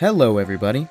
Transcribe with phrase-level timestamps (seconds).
[0.00, 0.88] Hello, everybody.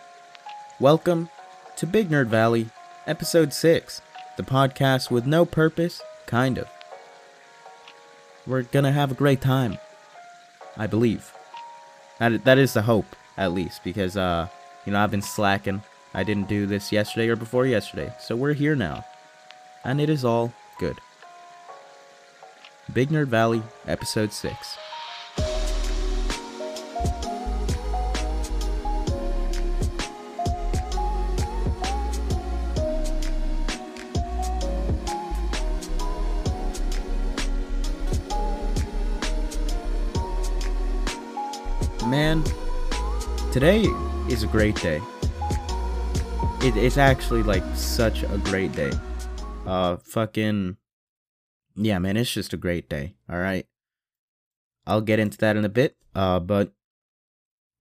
[0.79, 1.29] Welcome
[1.77, 2.69] to Big Nerd Valley,
[3.07, 4.03] Episode 6,
[4.37, 6.67] the podcast with no purpose, kind of.
[8.45, 9.79] We're gonna have a great time.
[10.77, 11.33] I believe.
[12.19, 14.47] That, that is the hope, at least, because, uh,
[14.85, 15.81] you know, I've been slacking.
[16.13, 19.03] I didn't do this yesterday or before yesterday, so we're here now.
[19.83, 20.99] And it is all good.
[22.93, 24.77] Big Nerd Valley, Episode 6.
[43.59, 43.83] Today
[44.29, 45.01] is a great day.
[46.61, 48.89] It, it's actually like such a great day.
[49.65, 50.77] Uh, fucking.
[51.75, 53.15] Yeah, man, it's just a great day.
[53.29, 53.65] All right.
[54.87, 55.97] I'll get into that in a bit.
[56.15, 56.71] Uh, but,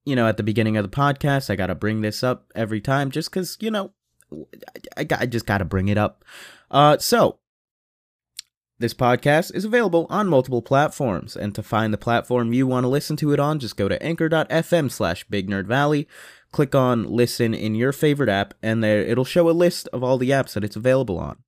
[0.05, 3.13] you know, at the beginning of the podcast, I gotta bring this up every time
[3.13, 3.93] just because, you know,
[4.97, 6.25] I, I, I just gotta bring it up.
[6.73, 7.39] Uh, so,
[8.79, 12.89] this podcast is available on multiple platforms, and to find the platform you want to
[12.89, 16.07] listen to it on, just go to anchor.fm slash bignerdvalley,
[16.53, 20.17] click on listen in your favorite app, and there it'll show a list of all
[20.17, 21.39] the apps that it's available on.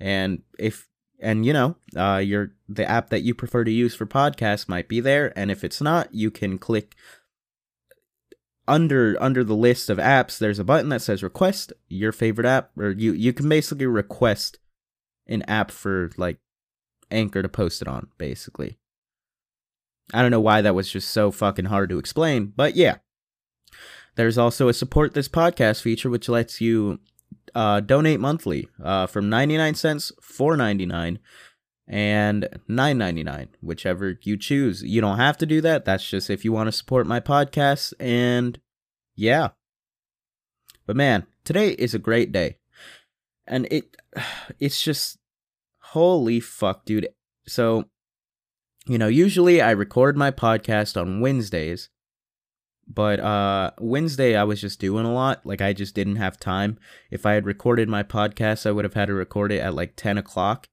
[0.00, 0.88] And if
[1.20, 4.88] and you know, uh, your the app that you prefer to use for podcasts might
[4.88, 6.96] be there, and if it's not, you can click
[8.66, 10.38] under under the list of apps.
[10.38, 14.58] There's a button that says request your favorite app, or you you can basically request
[15.28, 16.38] an app for like
[17.12, 18.78] Anchor to post it on, basically.
[20.12, 22.96] I don't know why that was just so fucking hard to explain, but yeah.
[24.14, 27.00] There's also a support this podcast feature which lets you
[27.54, 31.18] uh, donate monthly uh, from 99 cents, 4.99
[31.88, 34.82] and 9.99, whichever you choose.
[34.82, 35.84] You don't have to do that.
[35.84, 38.58] That's just if you want to support my podcast and
[39.14, 39.50] yeah.
[40.86, 42.58] But man, today is a great day.
[43.46, 43.96] And it
[44.58, 45.18] it's just
[45.92, 47.08] holy fuck, dude.
[47.46, 47.84] So,
[48.86, 51.90] you know, usually I record my podcast on Wednesdays,
[52.88, 55.44] but uh Wednesday I was just doing a lot.
[55.44, 56.78] Like I just didn't have time.
[57.10, 59.92] If I had recorded my podcast, I would have had to record it at like
[59.94, 60.66] ten o'clock.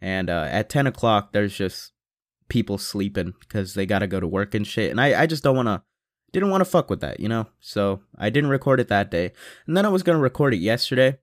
[0.00, 1.92] And uh at ten o'clock there's just
[2.48, 4.90] people sleeping because they gotta go to work and shit.
[4.90, 5.84] And I, I just don't wanna
[6.32, 7.48] didn't want to fuck with that, you know?
[7.60, 9.32] So I didn't record it that day.
[9.66, 11.18] And then I was gonna record it yesterday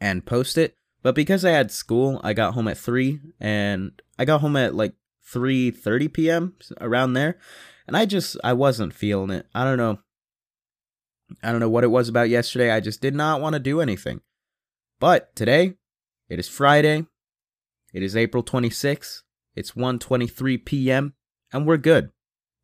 [0.00, 0.76] and post it.
[1.02, 4.74] But because I had school, I got home at 3 and I got home at
[4.74, 4.94] like
[5.32, 6.54] 3:30 p.m.
[6.80, 7.38] around there.
[7.86, 9.46] And I just I wasn't feeling it.
[9.54, 9.98] I don't know.
[11.42, 12.70] I don't know what it was about yesterday.
[12.70, 14.20] I just did not want to do anything.
[14.98, 15.74] But today,
[16.28, 17.06] it is Friday.
[17.92, 19.22] It is April 26th.
[19.54, 21.14] It's 1:23 p.m.
[21.52, 22.10] and we're good.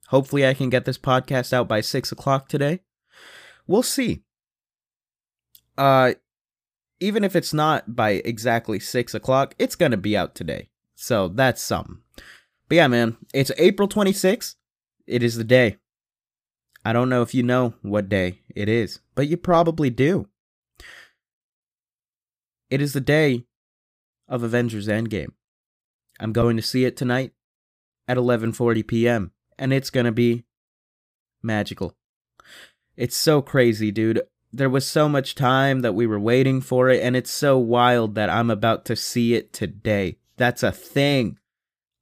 [0.09, 2.81] Hopefully I can get this podcast out by 6 o'clock today.
[3.67, 4.23] We'll see.
[5.77, 6.15] Uh
[7.01, 10.71] even if it's not by exactly six o'clock, it's gonna be out today.
[10.95, 11.99] So that's something.
[12.69, 14.57] But yeah, man, it's April 26th.
[15.07, 15.77] It is the day.
[16.85, 20.29] I don't know if you know what day it is, but you probably do.
[22.71, 23.45] It is the day
[24.29, 25.33] of Avengers Endgame.
[26.19, 27.33] I'm going to see it tonight
[28.09, 29.33] at 11:40 p.m.
[29.59, 30.45] and it's going to be
[31.43, 31.95] magical.
[32.97, 37.03] It's so crazy, dude there was so much time that we were waiting for it,
[37.03, 40.19] and it's so wild that I'm about to see it today.
[40.37, 41.39] That's a thing.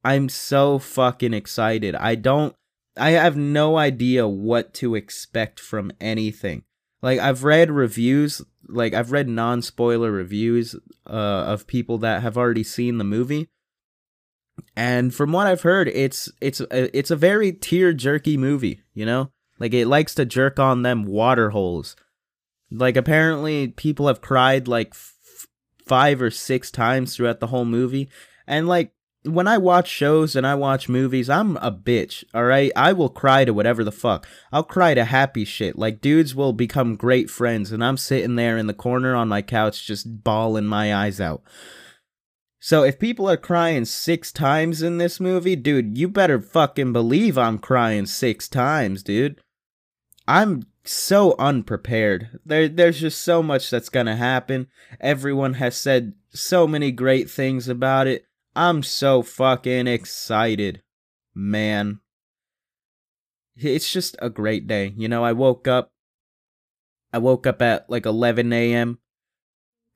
[0.04, 1.94] I'm so fucking excited.
[1.94, 2.54] I don't,
[2.96, 6.64] I have no idea what to expect from anything.
[7.02, 10.76] Like, I've read reviews, like, I've read non spoiler reviews
[11.06, 13.48] uh, of people that have already seen the movie.
[14.76, 19.30] And from what I've heard, it's it's it's a very tear jerky movie, you know?
[19.58, 21.96] Like it likes to jerk on them water holes
[22.70, 25.46] like apparently people have cried like f-
[25.86, 28.08] five or six times throughout the whole movie.
[28.46, 28.92] And like
[29.24, 32.70] when I watch shows and I watch movies, I'm a bitch, alright?
[32.76, 34.26] I will cry to whatever the fuck.
[34.52, 35.78] I'll cry to happy shit.
[35.78, 39.40] Like, dudes will become great friends, and I'm sitting there in the corner on my
[39.40, 41.42] couch just bawling my eyes out.
[42.60, 47.38] So, if people are crying six times in this movie, dude, you better fucking believe
[47.38, 49.40] I'm crying six times, dude.
[50.28, 52.40] I'm so unprepared.
[52.44, 54.68] There there's just so much that's going to happen.
[55.00, 58.26] Everyone has said so many great things about it.
[58.54, 60.82] I'm so fucking excited.
[61.34, 62.00] Man.
[63.56, 64.92] It's just a great day.
[64.96, 65.92] You know, I woke up
[67.12, 68.98] I woke up at like 11 a.m.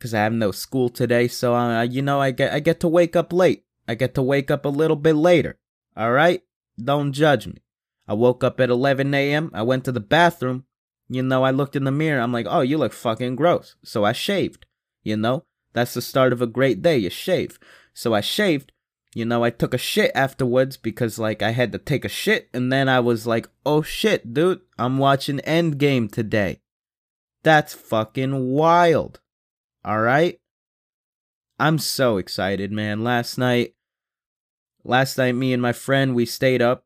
[0.00, 2.88] cuz I have no school today, so I, you know, I get I get to
[2.88, 3.64] wake up late.
[3.87, 5.58] I get to wake up a little bit later.
[5.96, 6.43] All right?
[6.82, 7.62] Don't judge me.
[8.06, 9.50] I woke up at 11 a.m.
[9.52, 10.64] I went to the bathroom
[11.09, 12.21] You know, I looked in the mirror.
[12.21, 13.77] I'm like, oh, you look fucking gross.
[13.83, 14.67] So I shaved.
[15.03, 16.99] You know, that's the start of a great day.
[16.99, 17.59] You shave.
[17.95, 18.73] So I shaved.
[19.15, 22.51] You know, I took a shit afterwards because, like, I had to take a shit.
[22.53, 26.61] And then I was like, oh shit, dude, I'm watching Endgame today.
[27.43, 29.21] That's fucking wild.
[29.87, 30.41] Alright?
[31.59, 33.03] I'm so excited, man.
[33.03, 33.75] Last night,
[34.85, 36.85] last night, me and my friend, we stayed up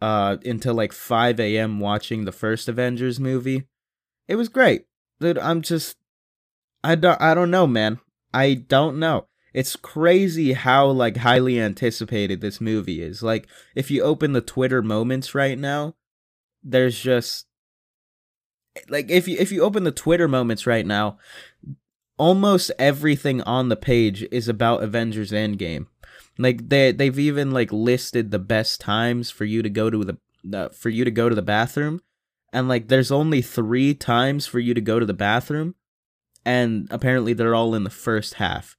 [0.00, 1.80] uh, until like 5 a.m.
[1.80, 3.64] watching the first Avengers movie.
[4.28, 4.86] It was great.
[5.20, 5.96] Dude, I'm just,
[6.82, 8.00] I don't, I don't know, man.
[8.32, 9.26] I don't know.
[9.52, 13.22] It's crazy how like highly anticipated this movie is.
[13.22, 15.96] Like, if you open the Twitter moments right now,
[16.62, 17.46] there's just
[18.88, 21.18] like if you if you open the Twitter moments right now,
[22.16, 25.86] almost everything on the page is about Avengers Endgame.
[26.40, 30.18] Like they they've even like listed the best times for you to go to the
[30.56, 32.00] uh, for you to go to the bathroom,
[32.50, 35.74] and like there's only three times for you to go to the bathroom,
[36.44, 38.78] and apparently they're all in the first half.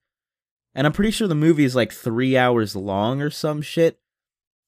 [0.73, 3.99] And I'm pretty sure the movie is like three hours long or some shit.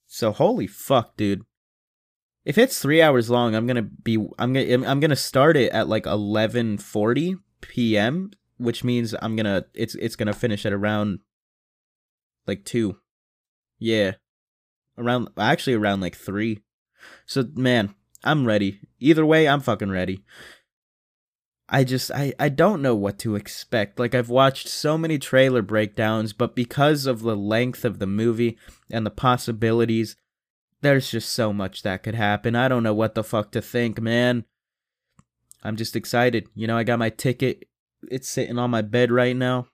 [0.06, 1.42] So holy fuck, dude.
[2.46, 5.88] If it's three hours long, I'm gonna be I'm gonna I'm gonna start it at
[5.88, 11.22] like 11:40 p.m., which means I'm gonna it's it's gonna finish at around
[12.48, 12.98] like two.
[13.80, 14.14] Yeah.
[14.98, 16.60] Around actually around like three.
[17.26, 18.80] So man, I'm ready.
[19.00, 20.24] Either way, I'm fucking ready.
[21.70, 24.00] I just I I don't know what to expect.
[24.00, 28.58] Like I've watched so many trailer breakdowns, but because of the length of the movie
[28.92, 30.16] and the possibilities,
[30.82, 32.56] there's just so much that could happen.
[32.56, 34.46] I don't know what the fuck to think, man.
[35.64, 36.48] I'm just excited.
[36.54, 37.68] You know, I got my ticket.
[38.12, 39.68] It's sitting on my bed right now.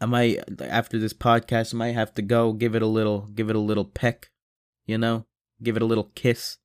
[0.00, 3.50] I might after this podcast I might have to go give it a little give
[3.50, 4.30] it a little peck,
[4.86, 5.26] you know?
[5.62, 6.58] Give it a little kiss.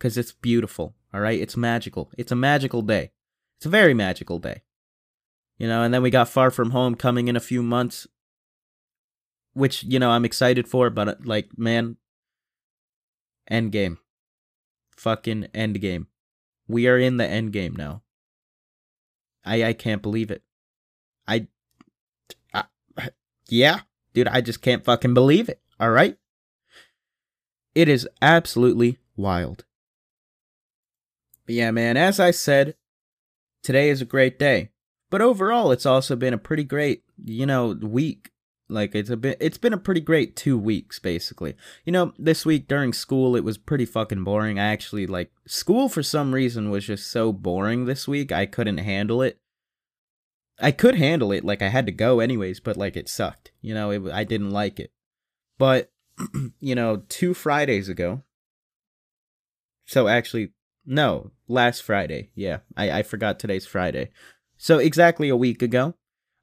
[0.00, 1.40] Cuz it's beautiful, all right?
[1.40, 2.10] It's magical.
[2.18, 3.12] It's a magical day.
[3.58, 4.62] It's a very magical day.
[5.58, 8.08] You know, and then we got Far From Home coming in a few months
[9.54, 11.96] which, you know, I'm excited for, but uh, like man,
[13.50, 13.98] Endgame.
[14.96, 16.06] Fucking Endgame.
[16.68, 18.02] We are in the Endgame now.
[19.44, 20.42] I I can't believe it.
[21.26, 21.48] I
[23.54, 23.80] yeah,
[24.12, 25.60] dude, I just can't fucking believe it.
[25.78, 26.16] All right?
[27.74, 29.64] It is absolutely wild.
[31.46, 32.74] But yeah, man, as I said,
[33.62, 34.70] today is a great day.
[35.10, 38.30] But overall, it's also been a pretty great, you know, week.
[38.68, 41.54] Like it's a bit it's been a pretty great 2 weeks basically.
[41.84, 44.58] You know, this week during school it was pretty fucking boring.
[44.58, 48.32] I actually like school for some reason was just so boring this week.
[48.32, 49.38] I couldn't handle it.
[50.60, 53.52] I could handle it, like I had to go anyways, but like it sucked.
[53.60, 54.90] You know, it I didn't like it.
[55.58, 55.90] But
[56.60, 58.22] you know, two Fridays ago.
[59.86, 60.52] So actually,
[60.86, 62.30] no, last Friday.
[62.34, 64.10] Yeah, I I forgot today's Friday.
[64.56, 65.94] So exactly a week ago,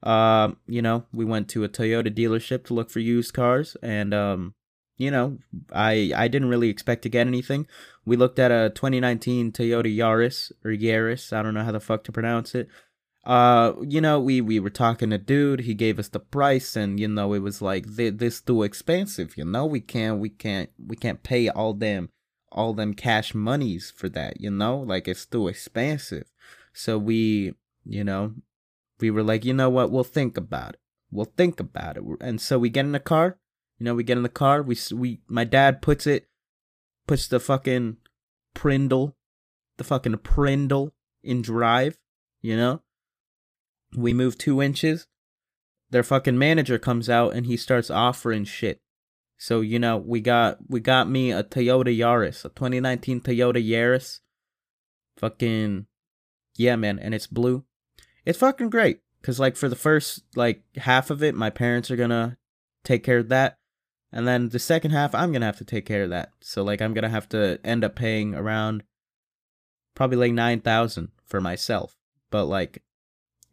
[0.03, 4.13] um, you know, we went to a Toyota dealership to look for used cars, and
[4.13, 4.53] um,
[4.97, 5.37] you know,
[5.71, 7.65] I I didn't really expect to get anything.
[8.05, 12.03] We looked at a 2019 Toyota Yaris or Yaris, I don't know how the fuck
[12.05, 12.67] to pronounce it
[13.23, 16.99] uh you know we we were talking to dude he gave us the price and
[16.99, 19.65] you know it was like this too expensive you know?
[19.65, 22.09] We can't we can't we can't pay all them
[22.51, 24.77] all them cash monies for that you know?
[24.79, 26.31] Like it's too expensive.
[26.73, 27.53] So we
[27.85, 28.33] you know
[28.99, 29.91] we were like you know what?
[29.91, 30.79] We'll think about it.
[31.11, 32.03] We'll think about it.
[32.21, 33.37] And so we get in the car
[33.81, 36.27] you know we get in the car we we my dad puts it
[37.07, 37.97] puts the fucking
[38.53, 39.15] prindle
[39.77, 40.93] the fucking prindle
[41.23, 41.97] in drive
[42.43, 42.81] you know
[43.95, 45.07] we move two inches.
[45.89, 48.79] Their fucking manager comes out and he starts offering shit.
[49.37, 54.19] So you know we got we got me a Toyota Yaris, a 2019 Toyota Yaris.
[55.17, 55.87] Fucking
[56.57, 57.65] yeah, man, and it's blue.
[58.25, 61.95] It's fucking great cuz like for the first like half of it my parents are
[61.95, 62.37] going to
[62.83, 63.57] take care of that.
[64.11, 66.31] And then the second half I'm going to have to take care of that.
[66.41, 68.83] So like I'm going to have to end up paying around
[69.95, 71.97] probably like 9000 for myself.
[72.29, 72.83] But like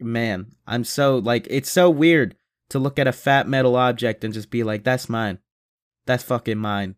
[0.00, 2.36] man, I'm so like it's so weird
[2.70, 5.38] to look at a fat metal object and just be like, that's mine.
[6.06, 6.96] That's fucking mine.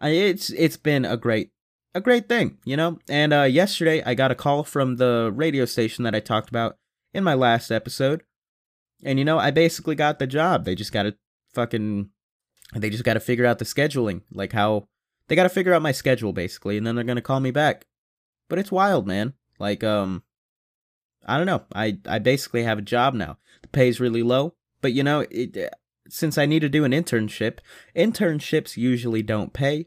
[0.00, 1.50] I, it's it's been a great
[1.94, 2.98] a great thing, you know?
[3.08, 6.76] And uh yesterday I got a call from the radio station that I talked about
[7.12, 8.22] in my last episode.
[9.02, 10.64] And you know, I basically got the job.
[10.64, 11.16] They just got to
[11.54, 12.10] fucking
[12.74, 14.86] they just got to figure out the scheduling, like how
[15.28, 17.50] they got to figure out my schedule basically, and then they're going to call me
[17.50, 17.86] back.
[18.48, 19.34] But it's wild, man.
[19.58, 20.22] Like um
[21.30, 21.62] I don't know.
[21.74, 23.38] I I basically have a job now.
[23.62, 25.70] The pay's really low, but you know, it, uh,
[26.08, 27.58] since I need to do an internship,
[27.94, 29.86] internships usually don't pay.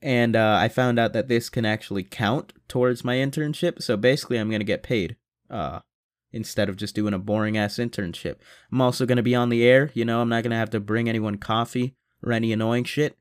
[0.00, 3.80] and uh, I found out that this can actually count towards my internship.
[3.82, 5.16] So basically, I'm gonna get paid
[5.48, 5.80] uh,
[6.32, 8.36] instead of just doing a boring ass internship.
[8.72, 9.90] I'm also gonna be on the air.
[9.94, 13.16] You know, I'm not gonna have to bring anyone coffee or any annoying shit.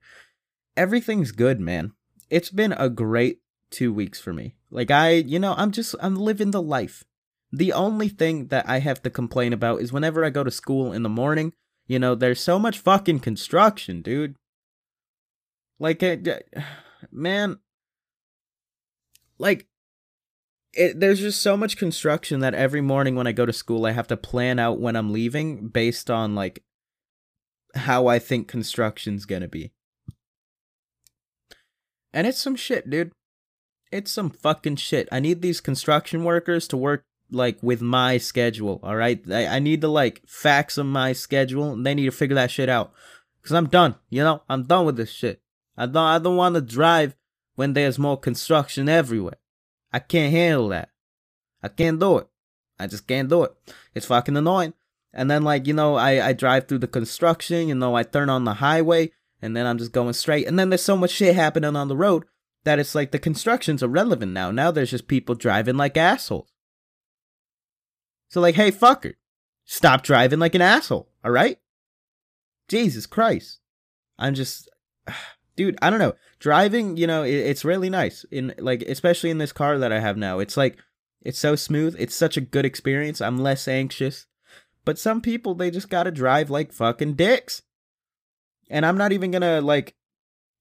[0.76, 1.94] Everything's good, man.
[2.30, 4.56] It's been a great two weeks for me.
[4.72, 7.04] Like I, you know, I'm just I'm living the life.
[7.51, 10.93] The only thing that I have to complain about is whenever I go to school
[10.93, 11.53] in the morning,
[11.88, 14.36] you know, there's so much fucking construction, dude.
[15.79, 16.01] Like,
[17.12, 17.60] man,
[19.38, 19.67] like,
[20.74, 23.91] it, there's just so much construction that every morning when I go to school, I
[23.91, 26.63] have to plan out when I'm leaving based on, like,
[27.75, 29.72] how I think construction's gonna be.
[32.13, 33.12] And it's some shit, dude.
[33.91, 35.10] It's some fucking shit.
[35.12, 39.22] I need these construction workers to work like with my schedule, all right?
[39.32, 42.52] I, I need to like fax them my schedule and they need to figure that
[42.52, 42.94] shit out.
[43.42, 44.44] Cause I'm done, you know?
[44.48, 45.42] I'm done with this shit.
[45.76, 47.16] I don't I don't want to drive
[47.56, 49.38] when there's more construction everywhere.
[49.92, 50.90] I can't handle that.
[51.64, 52.28] I can't do it.
[52.80, 53.54] I just can't do it.
[53.94, 54.74] It's fucking annoying.
[55.14, 58.30] And then like, you know, I, I drive through the construction, you know, I turn
[58.30, 59.12] on the highway
[59.42, 60.48] and then I'm just going straight.
[60.48, 62.26] And then there's so much shit happening on the road
[62.64, 64.52] that it's like the construction's irrelevant now.
[64.52, 66.50] Now there's just people driving like assholes.
[68.32, 69.16] So like, hey fucker,
[69.66, 71.60] stop driving like an asshole, alright?
[72.70, 73.60] Jesus Christ.
[74.18, 74.70] I'm just
[75.58, 76.14] dude, I don't know.
[76.40, 78.24] Driving, you know, it, it's really nice.
[78.32, 80.40] In like especially in this car that I have now.
[80.40, 80.78] It's like
[81.22, 81.94] it's so smooth.
[82.00, 83.20] It's such a good experience.
[83.20, 84.28] I'm less anxious.
[84.86, 87.64] But some people they just got to drive like fucking dicks.
[88.70, 89.94] And I'm not even to like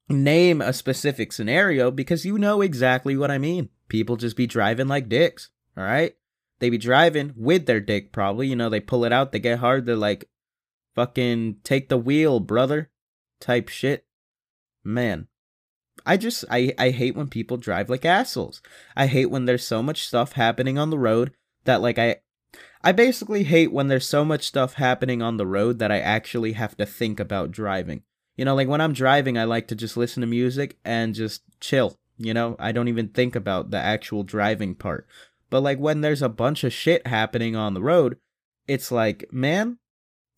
[0.08, 3.68] name a specific scenario because you know exactly what I mean.
[3.86, 6.16] People just be driving like dicks, all right?
[6.60, 9.58] They be driving with their dick probably, you know, they pull it out, they get
[9.58, 10.30] hard, they're like
[10.94, 12.90] fucking take the wheel, brother
[13.40, 14.06] type shit.
[14.84, 15.26] Man
[16.06, 18.62] i just i i hate when people drive like assholes.
[18.96, 21.32] I hate when there's so much stuff happening on the road
[21.64, 22.16] that like i
[22.82, 26.52] i basically hate when there's so much stuff happening on the road that i actually
[26.52, 28.02] have to think about driving.
[28.36, 31.42] You know like when i'm driving i like to just listen to music and just
[31.60, 32.54] chill you know?
[32.58, 35.06] I don't even think about the actual driving part
[35.50, 38.16] but like when there's a bunch of shit happening on the road
[38.66, 39.78] it's like man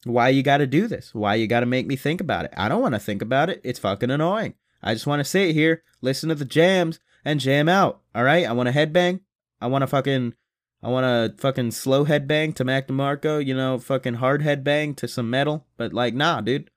[0.05, 1.15] why you got to do this?
[1.15, 2.55] Why you got to make me think about it?
[2.57, 3.61] I don't want to think about it.
[3.63, 4.55] It's fucking annoying.
[4.83, 8.01] I just want to sit here, listen to the jams, and jam out.
[8.15, 8.47] All right?
[8.47, 9.21] I want to headbang.
[9.61, 10.35] I want to fucking,
[10.83, 13.45] I want to fucking slow headbang to Mac DeMarco.
[13.45, 15.67] You know, fucking hard headbang to some metal.
[15.77, 16.71] But like, nah, dude,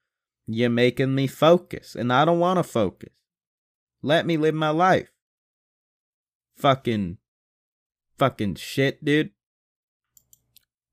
[0.45, 3.09] you're making me focus, and I don't want to focus.
[4.03, 5.11] Let me live my life.
[6.57, 7.17] Fucking,
[8.17, 9.31] fucking shit, dude.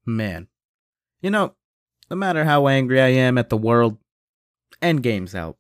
[0.04, 0.48] Man,
[1.20, 1.54] you know
[2.12, 3.96] no matter how angry I am at the world,
[4.82, 5.56] Endgame's out.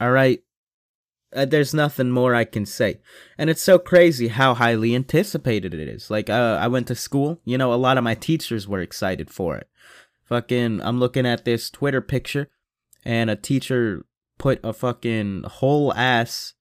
[0.00, 0.44] Alright?
[1.34, 3.00] Uh, there's nothing more I can say.
[3.36, 6.08] And it's so crazy how highly anticipated it is.
[6.08, 9.28] Like, uh, I went to school, you know, a lot of my teachers were excited
[9.28, 9.68] for it.
[10.22, 12.48] Fucking, I'm looking at this Twitter picture,
[13.04, 14.06] and a teacher
[14.38, 16.54] put a fucking whole ass,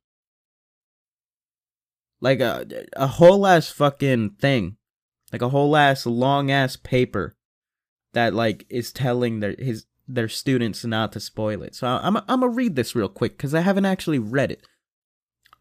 [2.21, 4.77] like a, a whole ass fucking thing,
[5.31, 7.35] like a whole ass long ass paper
[8.13, 11.75] that like is telling their his their students not to spoil it.
[11.75, 14.65] So I'm I'm gonna read this real quick because I haven't actually read it.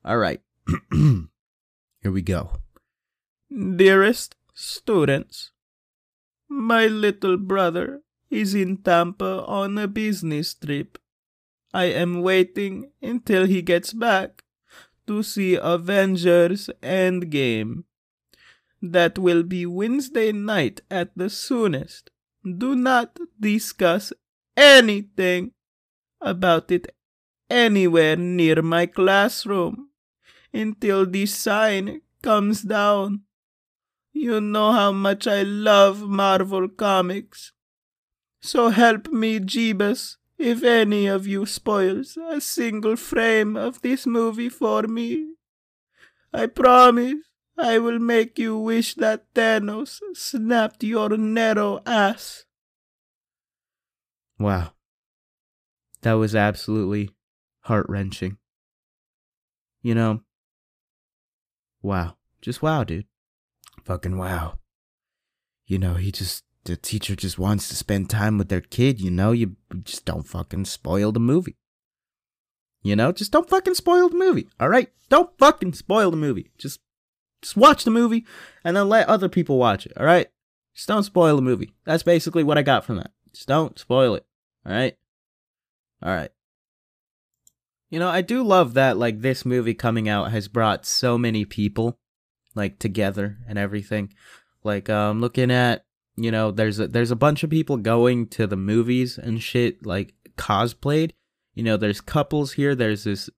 [0.04, 0.40] All right,
[0.92, 2.52] here we go.
[3.50, 5.50] Dearest students,
[6.48, 10.98] my little brother is in Tampa on a business trip.
[11.74, 14.42] I am waiting until he gets back
[15.06, 17.84] to see Avengers Endgame.
[18.82, 22.10] That will be Wednesday night at the soonest
[22.46, 24.12] do not discuss
[24.56, 25.50] anything
[26.20, 26.94] about it
[27.50, 29.90] anywhere near my classroom
[30.52, 33.22] until this sign comes down.
[34.12, 37.52] You know how much I love Marvel Comics.
[38.40, 44.48] So help me, Jeebus, if any of you spoils a single frame of this movie
[44.48, 45.34] for me.
[46.32, 47.14] I promise
[47.58, 52.44] I will make you wish that Thanos snapped your narrow ass.
[54.38, 54.72] Wow.
[56.02, 57.10] That was absolutely
[57.60, 58.36] heart wrenching.
[59.80, 60.20] You know,
[61.80, 62.16] wow.
[62.42, 63.06] Just wow, dude.
[63.84, 64.58] Fucking wow.
[65.66, 69.10] You know, he just, the teacher just wants to spend time with their kid, you
[69.10, 69.32] know?
[69.32, 71.56] You just don't fucking spoil the movie.
[72.82, 74.90] You know, just don't fucking spoil the movie, alright?
[75.08, 76.50] Don't fucking spoil the movie.
[76.58, 76.80] Just
[77.42, 78.24] just watch the movie
[78.64, 80.28] and then let other people watch it, all right?
[80.74, 81.72] Just don't spoil the movie.
[81.84, 83.10] That's basically what I got from that.
[83.32, 84.26] Just don't spoil it,
[84.64, 84.96] all right?
[86.02, 86.30] All right.
[87.90, 91.44] You know, I do love that like this movie coming out has brought so many
[91.44, 91.98] people
[92.54, 94.12] like together and everything.
[94.62, 95.85] Like um looking at,
[96.16, 99.84] you know, there's a there's a bunch of people going to the movies and shit
[99.84, 101.12] like cosplayed.
[101.54, 102.74] You know, there's couples here.
[102.74, 103.30] There's this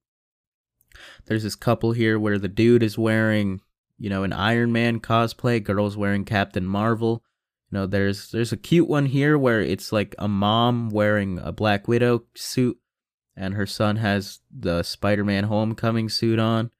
[1.26, 3.60] there's this couple here where the dude is wearing,
[3.98, 7.22] you know, an Iron Man cosplay, girl's wearing Captain Marvel.
[7.70, 11.52] You know, there's there's a cute one here where it's like a mom wearing a
[11.52, 12.78] Black Widow suit
[13.36, 16.70] and her son has the Spider-Man Homecoming suit on.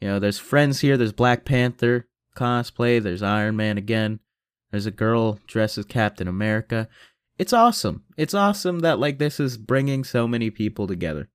[0.00, 0.96] You know, there's friends here.
[0.96, 3.00] There's Black Panther cosplay.
[3.00, 4.20] There's Iron Man again.
[4.70, 6.88] There's a girl dressed as Captain America.
[7.38, 8.04] It's awesome.
[8.16, 11.28] It's awesome that like this is bringing so many people together.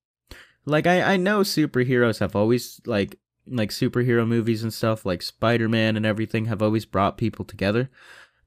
[0.65, 5.97] Like I I know superheroes have always like like superhero movies and stuff like Spider-Man
[5.97, 7.89] and everything have always brought people together.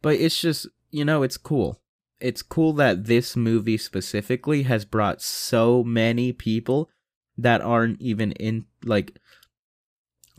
[0.02, 1.80] But it's just, you know, it's cool.
[2.20, 6.90] It's cool that this movie specifically has brought so many people
[7.36, 9.18] that aren't even in like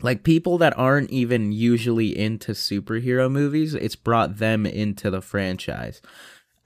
[0.02, 6.02] like people that aren't even usually into superhero movies, it's brought them into the franchise.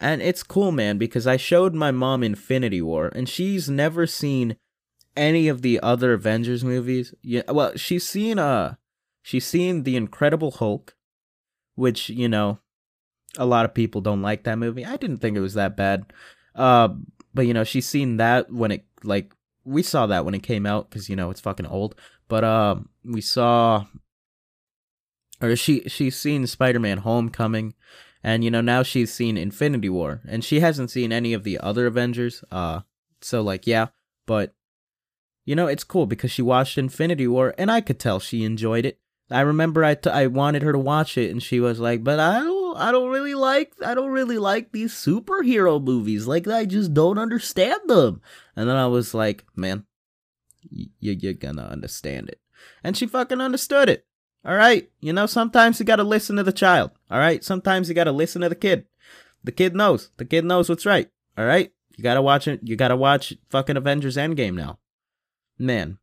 [0.00, 4.56] And it's cool, man, because I showed my mom Infinity War and she's never seen
[5.16, 7.14] any of the other Avengers movies.
[7.22, 8.76] Yeah, well, she's seen uh
[9.22, 10.96] she's seen The Incredible Hulk,
[11.74, 12.58] which, you know,
[13.36, 14.84] a lot of people don't like that movie.
[14.84, 16.12] I didn't think it was that bad.
[16.54, 16.88] Uh
[17.32, 19.34] but you know, she's seen that when it like
[19.64, 21.94] we saw that when it came out cuz you know, it's fucking old.
[22.30, 23.86] But um we saw
[25.42, 27.74] or she she's seen Spider-Man Homecoming
[28.22, 31.58] and you know, now she's seen Infinity War and she hasn't seen any of the
[31.58, 32.44] other Avengers.
[32.50, 32.80] Uh
[33.20, 33.88] so like yeah,
[34.26, 34.54] but
[35.44, 38.86] you know, it's cool because she watched Infinity War and I could tell she enjoyed
[38.86, 39.00] it.
[39.28, 42.20] I remember I, t- I wanted her to watch it and she was like, "But
[42.20, 46.26] I don't I don't really like I don't really like these superhero movies.
[46.26, 48.22] Like I just don't understand them."
[48.54, 49.84] And then I was like, "Man,
[50.70, 52.40] y- you're gonna understand it."
[52.82, 54.06] And she fucking understood it.
[54.44, 54.90] All right?
[55.00, 56.92] You know, sometimes you got to listen to the child.
[57.10, 57.44] All right?
[57.44, 58.86] Sometimes you got to listen to the kid.
[59.44, 60.10] The kid knows.
[60.16, 61.10] The kid knows what's right.
[61.36, 61.72] All right?
[61.96, 62.60] You got to watch it.
[62.62, 64.78] You got to watch fucking Avengers Endgame now
[65.60, 65.98] man,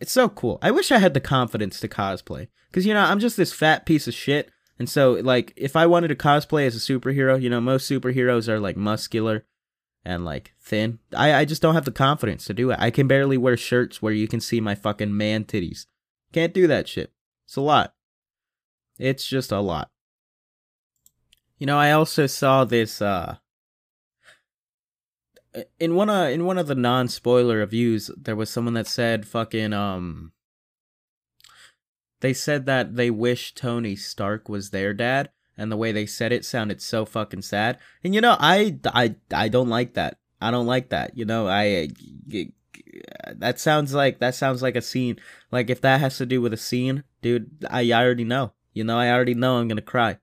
[0.00, 0.58] it's so cool.
[0.62, 2.48] I wish I had the confidence to cosplay.
[2.70, 4.50] Because, you know, I'm just this fat piece of shit.
[4.78, 8.48] And so, like, if I wanted to cosplay as a superhero, you know, most superheroes
[8.48, 9.44] are, like, muscular
[10.08, 10.98] and, like, thin.
[11.14, 12.78] I, I just don't have the confidence to do it.
[12.80, 15.84] I can barely wear shirts where you can see my fucking man titties.
[16.32, 17.12] Can't do that shit.
[17.46, 17.94] It's a lot.
[18.98, 19.90] It's just a lot.
[21.58, 23.36] You know, I also saw this, uh,
[25.78, 29.26] in one uh in one of the non spoiler reviews, there was someone that said
[29.26, 30.32] fucking um.
[32.20, 36.32] They said that they wish Tony Stark was their dad, and the way they said
[36.32, 37.78] it sounded so fucking sad.
[38.02, 40.18] And you know, I I I don't like that.
[40.40, 41.18] I don't like that.
[41.18, 41.88] You know, I
[42.32, 45.18] uh, that sounds like that sounds like a scene.
[45.50, 48.52] Like if that has to do with a scene, dude, I, I already know.
[48.72, 50.18] You know, I already know I'm gonna cry.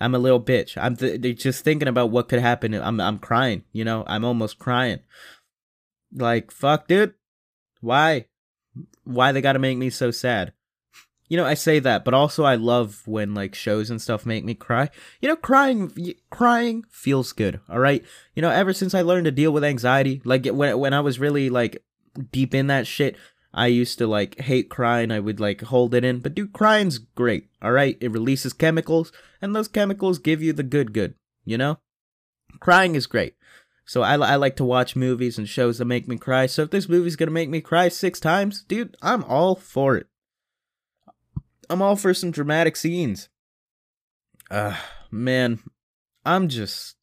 [0.00, 0.78] I'm a little bitch.
[0.78, 2.74] I'm th- just thinking about what could happen.
[2.74, 3.64] I'm I'm crying.
[3.72, 5.00] You know, I'm almost crying.
[6.12, 7.14] Like fuck, dude.
[7.80, 8.26] Why?
[9.04, 10.52] Why they got to make me so sad?
[11.30, 14.44] You know, I say that, but also I love when like shows and stuff make
[14.44, 14.90] me cry.
[15.20, 15.92] You know, crying
[16.28, 17.60] crying feels good.
[17.68, 18.04] All right.
[18.34, 21.20] You know, ever since I learned to deal with anxiety, like when when I was
[21.20, 21.84] really like
[22.32, 23.16] deep in that shit,
[23.54, 25.12] I used to like hate crying.
[25.12, 27.48] I would like hold it in, but dude, crying's great.
[27.62, 31.14] All right, it releases chemicals, and those chemicals give you the good, good.
[31.44, 31.78] You know,
[32.58, 33.36] crying is great.
[33.84, 36.46] So I, I like to watch movies and shows that make me cry.
[36.46, 40.08] So if this movie's gonna make me cry six times, dude, I'm all for it.
[41.70, 43.28] I'm all for some dramatic scenes.
[44.50, 44.76] Uh,
[45.10, 45.60] man,
[46.24, 46.96] I'm just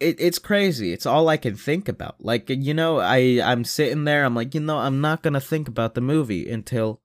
[0.00, 0.92] it, it's crazy.
[0.92, 2.16] It's all I can think about.
[2.20, 5.66] Like, you know, I I'm sitting there, I'm like, you know, I'm not to think
[5.66, 7.00] about the movie until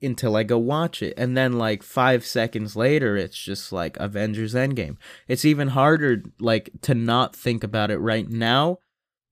[0.00, 1.14] until I go watch it.
[1.16, 4.96] And then like 5 seconds later, it's just like Avengers Endgame.
[5.28, 8.78] It's even harder like to not think about it right now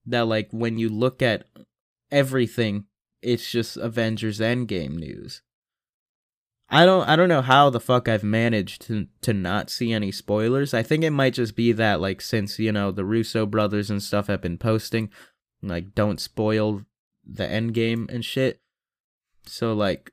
[0.06, 1.44] that like when you look at
[2.10, 2.86] everything,
[3.22, 5.42] it's just Avengers Endgame news.
[6.72, 10.12] I don't I don't know how the fuck I've managed to to not see any
[10.12, 10.72] spoilers.
[10.72, 14.00] I think it might just be that like since, you know, the Russo brothers and
[14.00, 15.10] stuff have been posting
[15.62, 16.82] like don't spoil
[17.24, 18.60] the end game and shit.
[19.46, 20.12] So like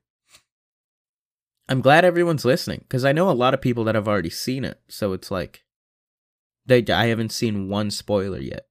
[1.69, 4.65] I'm glad everyone's listening cuz I know a lot of people that have already seen
[4.65, 4.81] it.
[4.87, 5.63] So it's like
[6.65, 8.67] they I haven't seen one spoiler yet.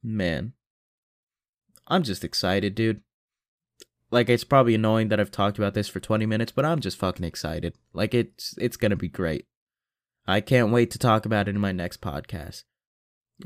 [0.00, 0.52] Man.
[1.88, 3.02] I'm just excited, dude
[4.10, 6.98] like it's probably annoying that I've talked about this for 20 minutes, but I'm just
[6.98, 7.74] fucking excited.
[7.92, 9.46] Like it's it's going to be great.
[10.26, 12.64] I can't wait to talk about it in my next podcast.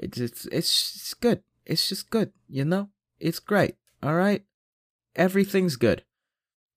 [0.03, 1.43] It's it's it's, good.
[1.67, 2.89] it's just good, you know?
[3.21, 4.45] It's great, all right?
[5.15, 6.05] Everything's good.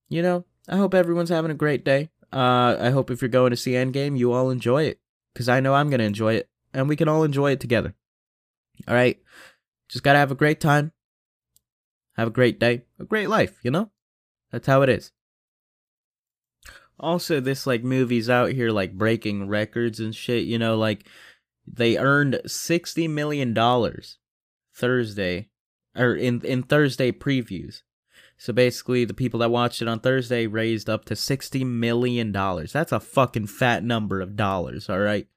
[0.09, 2.09] You know, I hope everyone's having a great day.
[2.31, 4.99] Uh, I hope if you're going to see Endgame, you all enjoy it.
[5.33, 7.95] Because I know I'm going to enjoy it, and we can all enjoy it together.
[8.87, 9.19] All right?
[9.89, 10.91] Just got to have a great time.
[12.15, 12.83] Have a great day.
[12.99, 13.91] A great life, you know?
[14.51, 15.11] That's how it is.
[16.99, 20.77] Also, this, like, movie's out here, like, breaking records and shit, you know?
[20.77, 21.05] Like,
[21.67, 23.53] they earned $60 million
[24.73, 25.49] Thursday,
[25.95, 27.81] or in, in Thursday previews.
[28.37, 32.31] So basically, the people that watched it on Thursday raised up to $60 million.
[32.31, 35.27] That's a fucking fat number of dollars, all right?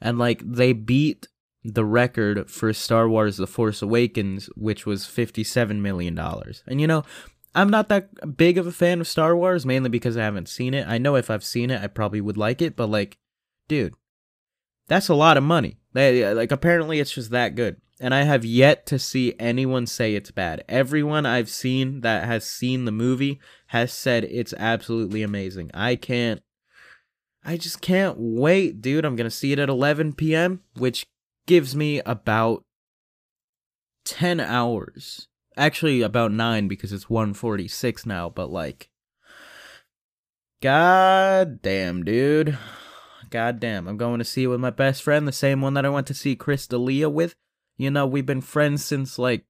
[0.00, 1.28] And like, they beat
[1.74, 6.18] the record for Star Wars The Force Awakens, which was $57 million.
[6.66, 7.04] And you know,
[7.54, 10.74] I'm not that big of a fan of Star Wars, mainly because I haven't seen
[10.74, 10.86] it.
[10.86, 13.18] I know if I've seen it, I probably would like it, but like,
[13.68, 13.94] dude,
[14.88, 15.78] that's a lot of money.
[15.94, 20.30] Like, apparently, it's just that good and I have yet to see anyone say it's
[20.30, 20.64] bad.
[20.68, 25.70] Everyone I've seen that has seen the movie has said it's absolutely amazing.
[25.72, 26.42] I can't
[27.44, 29.04] I just can't wait, dude.
[29.04, 31.06] I'm going to see it at 11 p.m., which
[31.46, 32.64] gives me about
[34.04, 35.28] 10 hours.
[35.56, 38.90] Actually about 9 because it's 1:46 now, but like
[40.60, 42.58] God damn, dude.
[43.30, 43.88] God damn.
[43.88, 46.06] I'm going to see it with my best friend, the same one that I went
[46.08, 47.34] to see Chris D'Elia with.
[47.76, 49.44] You know, we've been friends since like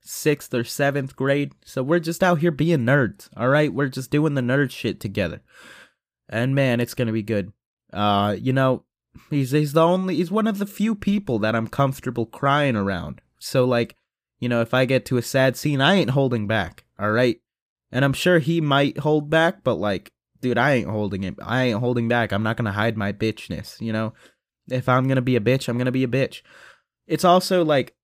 [0.00, 1.52] sixth or seventh grade.
[1.64, 3.28] So we're just out here being nerds.
[3.36, 3.72] All right.
[3.72, 5.42] We're just doing the nerd shit together.
[6.28, 7.52] And man, it's going to be good.
[7.92, 8.84] Uh, you know,
[9.30, 13.20] he's, he's the only, he's one of the few people that I'm comfortable crying around.
[13.38, 13.96] So like,
[14.40, 16.84] you know, if I get to a sad scene, I ain't holding back.
[16.98, 17.40] All right.
[17.90, 21.34] And I'm sure he might hold back, but like, dude, I ain't holding it.
[21.42, 22.32] I ain't holding back.
[22.32, 23.80] I'm not to hide my bitchness.
[23.80, 24.12] You know,
[24.70, 26.42] if I'm to be a bitch, I'm to be a bitch
[27.08, 27.96] it's also like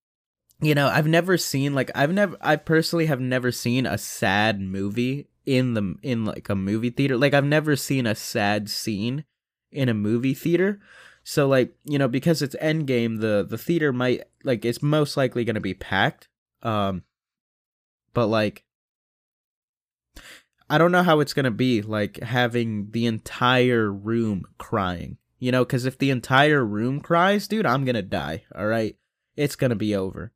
[0.60, 4.60] you know i've never seen like i've never i personally have never seen a sad
[4.60, 9.24] movie in the in like a movie theater like i've never seen a sad scene
[9.74, 10.80] in a movie theater
[11.22, 15.44] so like you know because it's endgame the the theater might like it's most likely
[15.44, 16.28] going to be packed
[16.62, 17.02] um
[18.12, 18.64] but like
[20.70, 25.52] i don't know how it's going to be like having the entire room crying you
[25.52, 28.44] know, because if the entire room cries, dude, I'm gonna die.
[28.54, 28.96] All right,
[29.36, 30.32] it's gonna be over.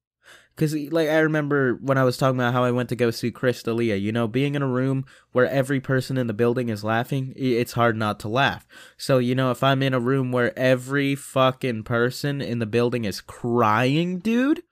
[0.59, 3.31] Cause like I remember when I was talking about how I went to go see
[3.31, 6.83] Chris D'Elia, you know, being in a room where every person in the building is
[6.83, 8.67] laughing, it's hard not to laugh.
[8.97, 13.05] So you know, if I'm in a room where every fucking person in the building
[13.05, 14.65] is crying, dude,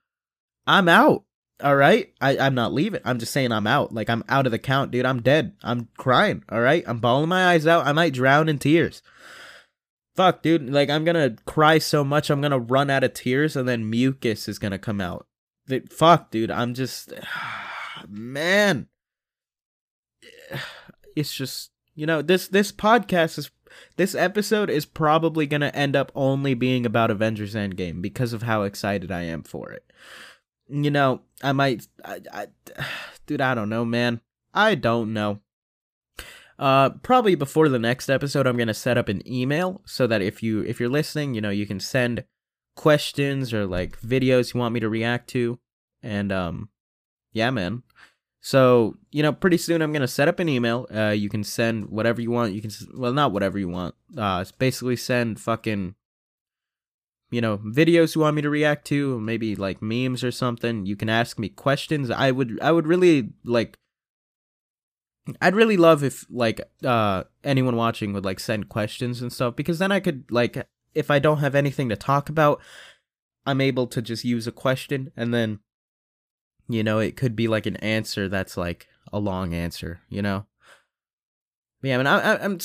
[0.67, 1.23] I'm out.
[1.63, 3.01] All right, I I'm not leaving.
[3.05, 3.93] I'm just saying I'm out.
[3.93, 5.05] Like I'm out of the count, dude.
[5.05, 5.53] I'm dead.
[5.63, 6.43] I'm crying.
[6.49, 7.87] All right, I'm bawling my eyes out.
[7.87, 9.01] I might drown in tears
[10.17, 13.69] fuck, dude, like I'm gonna cry so much I'm gonna run out of tears and
[13.69, 15.26] then mucus is gonna come out.
[15.91, 17.13] Fuck, dude, I'm just
[18.07, 18.87] man.
[21.15, 23.49] It's just you know, this this podcast is
[23.95, 28.61] this episode is probably gonna end up only being about Avengers Endgame because of how
[28.61, 29.91] excited I am for it.
[30.69, 32.47] You know, I might I, I
[33.25, 34.21] dude, I don't know, man.
[34.53, 35.39] I don't know.
[36.59, 40.43] Uh, probably before the next episode, I'm gonna set up an email so that if
[40.43, 42.25] you if you're listening, you know you can send
[42.77, 45.59] questions or like videos you want me to react to,
[46.01, 46.69] and um,
[47.33, 47.83] yeah, man.
[48.39, 50.87] So you know, pretty soon I'm gonna set up an email.
[50.93, 52.53] Uh, you can send whatever you want.
[52.53, 53.95] You can well, not whatever you want.
[54.15, 55.95] Uh, it's basically send fucking
[57.29, 60.95] you know videos you want me to react to maybe like memes or something you
[60.95, 63.77] can ask me questions i would i would really like
[65.41, 69.79] I'd really love if like uh anyone watching would like send questions and stuff because
[69.79, 72.61] then I could like if I don't have anything to talk about,
[73.45, 75.59] I'm able to just use a question and then
[76.69, 80.45] you know, it could be like an answer that's like a long answer, you know.
[81.81, 82.59] yeah, I mean, I, I, I'm,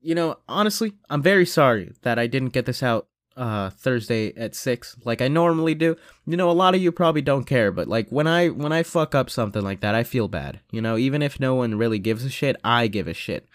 [0.00, 4.54] you know, honestly, I'm very sorry that I didn't get this out uh Thursday at
[4.54, 5.96] 6 like I normally do.
[6.24, 8.84] You know, a lot of you probably don't care, but like when I when I
[8.84, 10.60] fuck up something like that, I feel bad.
[10.70, 13.48] You know, even if no one really gives a shit, I give a shit.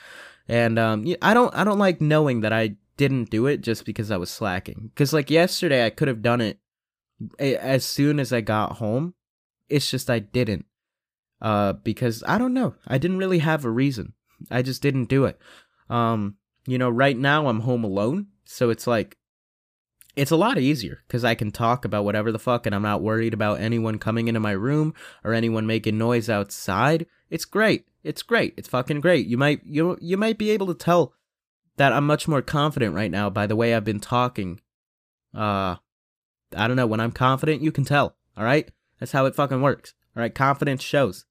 [0.50, 4.12] And um I don't I don't like knowing that I didn't do it just because
[4.12, 4.92] I was slacking.
[4.96, 6.60] Cuz like yesterday I could have done it
[7.40, 9.14] as soon as I got home.
[9.70, 10.66] It's just I didn't.
[11.42, 12.76] Uh because I don't know.
[12.86, 14.14] I didn't really have a reason.
[14.52, 15.40] I just didn't do it.
[15.90, 16.36] Um
[16.68, 19.18] you know, right now I'm home alone, so it's like
[20.16, 23.02] it's a lot easier because I can talk about whatever the fuck and I'm not
[23.02, 27.06] worried about anyone coming into my room or anyone making noise outside.
[27.30, 27.86] It's great.
[28.04, 28.54] It's great.
[28.58, 29.28] It's fucking great.
[29.28, 31.14] You might you you might be able to tell
[31.80, 34.60] that I'm much more confident right now by the way I've been talking.
[35.34, 35.78] Uh
[36.56, 38.16] I don't know, when I'm confident, you can tell.
[38.36, 38.70] All right?
[39.00, 39.94] That's how it fucking works.
[40.16, 41.26] All right, confidence shows.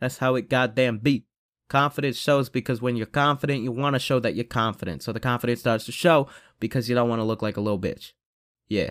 [0.00, 1.26] That's how it goddamn beat.
[1.68, 5.02] Confidence shows because when you're confident, you want to show that you're confident.
[5.02, 6.28] So the confidence starts to show
[6.60, 8.12] because you don't want to look like a little bitch.
[8.68, 8.90] Yeah,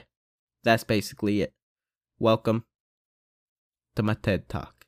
[0.64, 1.54] that's basically it.
[2.20, 2.66] Welcome
[3.96, 4.86] to my TED Talk.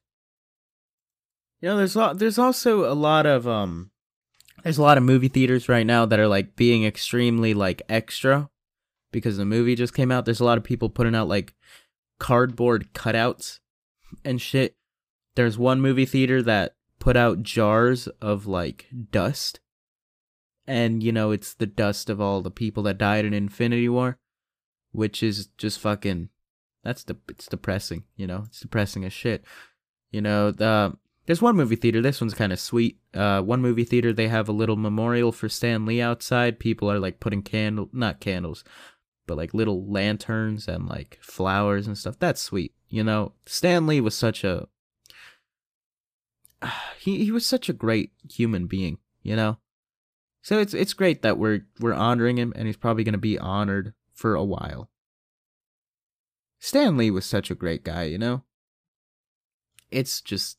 [1.61, 3.91] You know, there's there's also a lot of um,
[4.65, 8.49] there's a lot of movie theaters right now that are like being extremely like extra
[9.11, 10.25] because the movie just came out.
[10.25, 11.53] There's a lot of people putting out like
[12.19, 13.59] cardboard cutouts
[14.25, 14.75] and shit.
[15.35, 19.59] There's one movie theater that put out jars of like dust.
[20.65, 24.17] And you know, it's the dust of all the people that died in Infinity War,
[24.91, 26.29] which is just fucking
[26.83, 28.45] that's the it's depressing, you know.
[28.47, 29.45] It's depressing as shit.
[30.09, 32.01] You know, the there's one movie theater.
[32.01, 32.99] This one's kind of sweet.
[33.13, 36.59] Uh, one movie theater they have a little memorial for Stan Lee outside.
[36.59, 38.63] People are like putting candle, not candles,
[39.25, 42.19] but like little lanterns and like flowers and stuff.
[42.19, 42.73] That's sweet.
[42.89, 44.67] You know, Stan Lee was such a
[46.99, 49.57] he he was such a great human being, you know.
[50.43, 53.39] So it's it's great that we're we're honoring him and he's probably going to be
[53.39, 54.91] honored for a while.
[56.59, 58.43] Stan Lee was such a great guy, you know.
[59.91, 60.57] It's just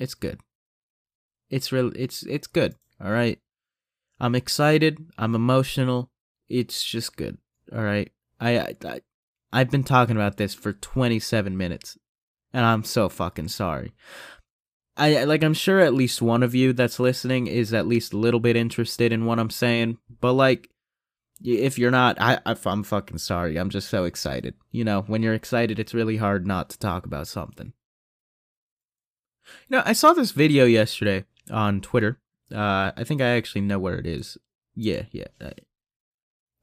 [0.00, 0.40] it's good.
[1.50, 3.38] It's real it's it's good, all right?
[4.18, 6.10] I'm excited, I'm emotional.
[6.48, 7.38] It's just good.
[7.72, 8.10] All right.
[8.40, 9.00] I, I
[9.52, 11.98] I've been talking about this for 27 minutes
[12.52, 13.92] and I'm so fucking sorry.
[14.96, 18.18] I like I'm sure at least one of you that's listening is at least a
[18.18, 20.70] little bit interested in what I'm saying, but like
[21.42, 23.56] if you're not, I I'm fucking sorry.
[23.56, 24.54] I'm just so excited.
[24.72, 27.72] You know, when you're excited, it's really hard not to talk about something.
[29.68, 32.18] You know, I saw this video yesterday on Twitter.
[32.52, 34.36] Uh, I think I actually know where it is.
[34.74, 35.28] Yeah, yeah.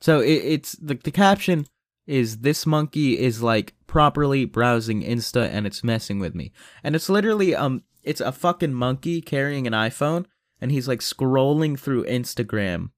[0.02, 1.68] So it, it's the the caption
[2.06, 6.52] is this monkey is like properly browsing Insta and it's messing with me.
[6.84, 10.26] And it's literally um it's a fucking monkey carrying an iPhone
[10.62, 12.92] and he's like scrolling through Instagram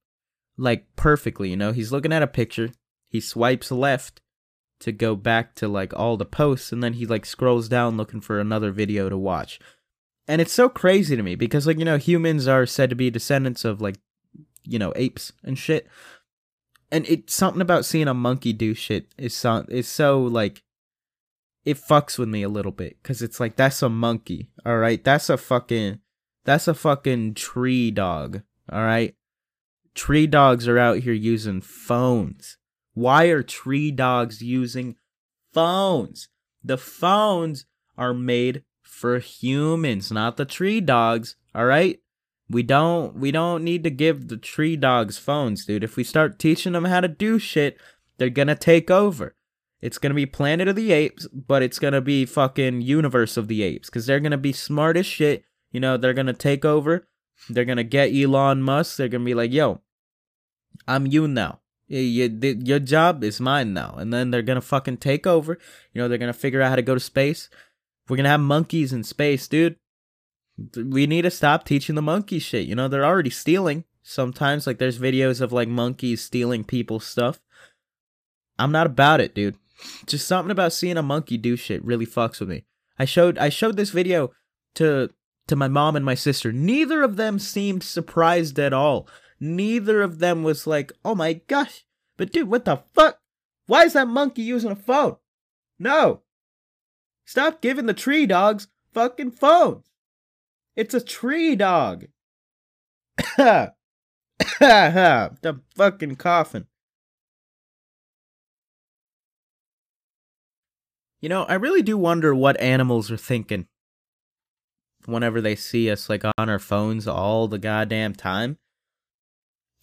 [0.58, 1.71] like perfectly, you know?
[1.71, 2.71] He's looking at a picture,
[3.08, 4.21] he swipes left
[4.82, 8.21] to go back to like all the posts and then he like scrolls down looking
[8.21, 9.60] for another video to watch.
[10.30, 13.10] And it's so crazy to me because like you know humans are said to be
[13.10, 13.98] descendants of like
[14.63, 15.88] you know apes and shit.
[16.92, 20.63] And it's something about seeing a monkey do shit is so is so like
[21.65, 25.04] it fucks with me a little bit because it's like that's a monkey all right
[25.04, 26.00] that's a fucking
[26.46, 29.15] that's a fucking tree dog all right
[30.00, 32.58] tree dogs are out here using phones.
[32.94, 34.96] Why are tree dogs using
[35.54, 36.30] phones?
[36.63, 37.65] The phones
[37.98, 38.63] are made
[39.00, 42.00] for humans not the tree dogs all right
[42.50, 45.84] we don't we don't need to give the tree dogs phones, dude.
[45.84, 47.78] If we start teaching them how to do shit,
[48.18, 49.36] they're gonna take over.
[49.82, 53.62] It's gonna be Planet of the Apes, but it's gonna be fucking Universe of the
[53.62, 55.44] Apes, because they're gonna be smart as shit.
[55.72, 57.08] You know, they're gonna take over.
[57.50, 58.98] They're gonna get Elon Musk.
[58.98, 59.82] They're gonna be like, yo,
[60.88, 61.60] I'm you now.
[61.88, 63.96] Your job is mine now.
[63.98, 65.60] And then they're gonna fucking take over.
[65.94, 67.48] You know, they're gonna figure out how to go to space.
[68.10, 69.78] We're gonna have monkeys in space, dude
[70.76, 72.67] we need to stop teaching the monkey shit.
[72.67, 74.67] You know, they're already stealing sometimes.
[74.67, 77.39] Like, there's videos of like monkeys stealing people's stuff.
[78.58, 79.56] I'm not about it, dude.
[80.06, 82.65] Just something about seeing a monkey do shit really fucks with me.
[82.98, 84.32] I showed I showed this video
[84.76, 85.10] to
[85.48, 86.52] to my mom and my sister.
[86.52, 89.08] Neither of them seemed surprised at all.
[89.39, 91.86] Neither of them was like, "Oh my gosh."
[92.17, 93.19] But dude, what the fuck?
[93.67, 95.15] Why is that monkey using a phone?
[95.78, 96.24] No.
[97.30, 99.86] Stop giving the tree dogs fucking phones.
[100.76, 102.08] It's a tree dog.
[103.38, 103.72] the
[105.76, 106.65] fucking coffin.
[111.22, 113.68] You know, I really do wonder what animals are thinking
[115.06, 118.58] whenever they see us like on our phones all the goddamn time.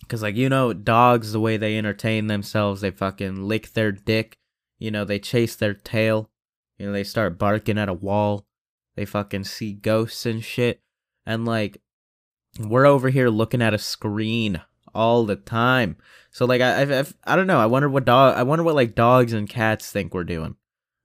[0.09, 4.37] Cause like you know, dogs the way they entertain themselves, they fucking lick their dick,
[4.81, 6.29] you know, they chase their tail,
[6.79, 8.47] you know, they start barking at a wall,
[8.97, 10.81] they fucking see ghosts and shit
[11.27, 11.83] and like
[12.61, 14.63] we're over here looking at a screen
[14.95, 15.97] all the time.
[16.31, 17.59] So like I I I don't know.
[17.59, 20.57] I wonder what dog I wonder what like dogs and cats think we're doing.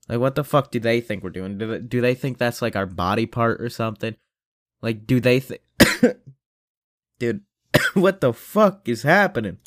[0.07, 1.57] Like what the fuck do they think we're doing?
[1.57, 4.15] Do they, do they think that's like our body part or something?
[4.81, 5.61] Like do they think
[7.19, 7.41] Dude,
[7.93, 9.57] what the fuck is happening?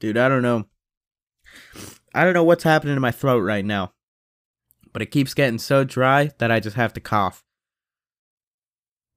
[0.00, 0.66] Dude, I don't know.
[2.14, 3.92] I don't know what's happening in my throat right now.
[4.98, 7.44] But it keeps getting so dry that I just have to cough.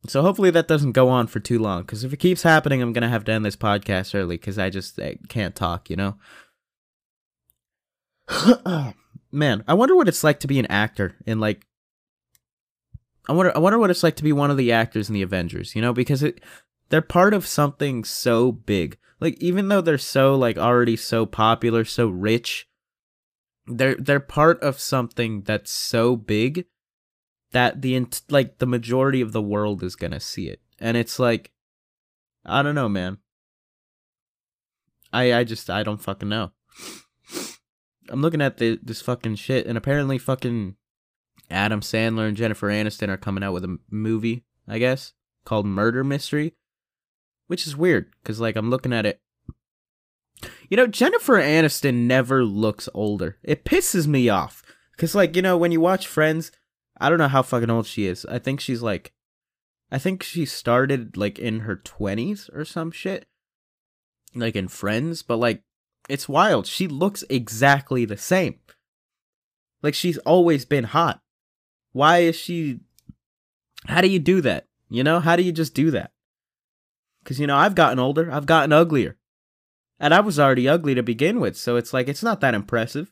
[0.06, 1.82] So hopefully that doesn't go on for too long.
[1.82, 4.38] Because if it keeps happening, I'm gonna have to end this podcast early.
[4.38, 6.18] Because I just I can't talk, you know.
[9.32, 11.66] Man, I wonder what it's like to be an actor in like
[13.28, 15.24] I wonder I wonder what it's like to be one of the actors in the
[15.24, 16.44] Avengers, you know, because it
[16.90, 19.00] they're part of something so big.
[19.20, 22.68] Like even though they're so like already so popular, so rich,
[23.68, 26.66] they're they're part of something that's so big
[27.52, 30.62] that the like the majority of the world is going to see it.
[30.80, 31.52] And it's like
[32.46, 33.18] I don't know, man.
[35.14, 36.52] I I just I don't fucking know.
[38.10, 40.76] I'm looking at the this fucking shit and apparently fucking
[41.50, 45.14] Adam Sandler and Jennifer Aniston are coming out with a movie, I guess,
[45.46, 46.56] called Murder Mystery,
[47.48, 49.22] which is weird cuz like I'm looking at it
[50.72, 53.38] you know, Jennifer Aniston never looks older.
[53.44, 54.64] It pisses me off.
[54.98, 56.50] Cause like, you know, when you watch Friends,
[56.98, 58.26] I don't know how fucking old she is.
[58.26, 59.12] I think she's like
[59.92, 63.26] I think she started like in her twenties or some shit.
[64.34, 65.62] Like in Friends, but like
[66.08, 66.68] it's wild.
[66.68, 68.60] She looks exactly the same.
[69.84, 71.20] Like she's always been hot.
[71.92, 72.80] Why is she
[73.88, 74.68] How do you do that?
[74.90, 76.12] You know, how do you just do that?
[77.26, 79.18] Cuz you know, I've gotten older, I've gotten uglier.
[80.02, 83.12] And I was already ugly to begin with, so it's like it's not that impressive.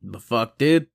[0.00, 0.86] The fuck, dude?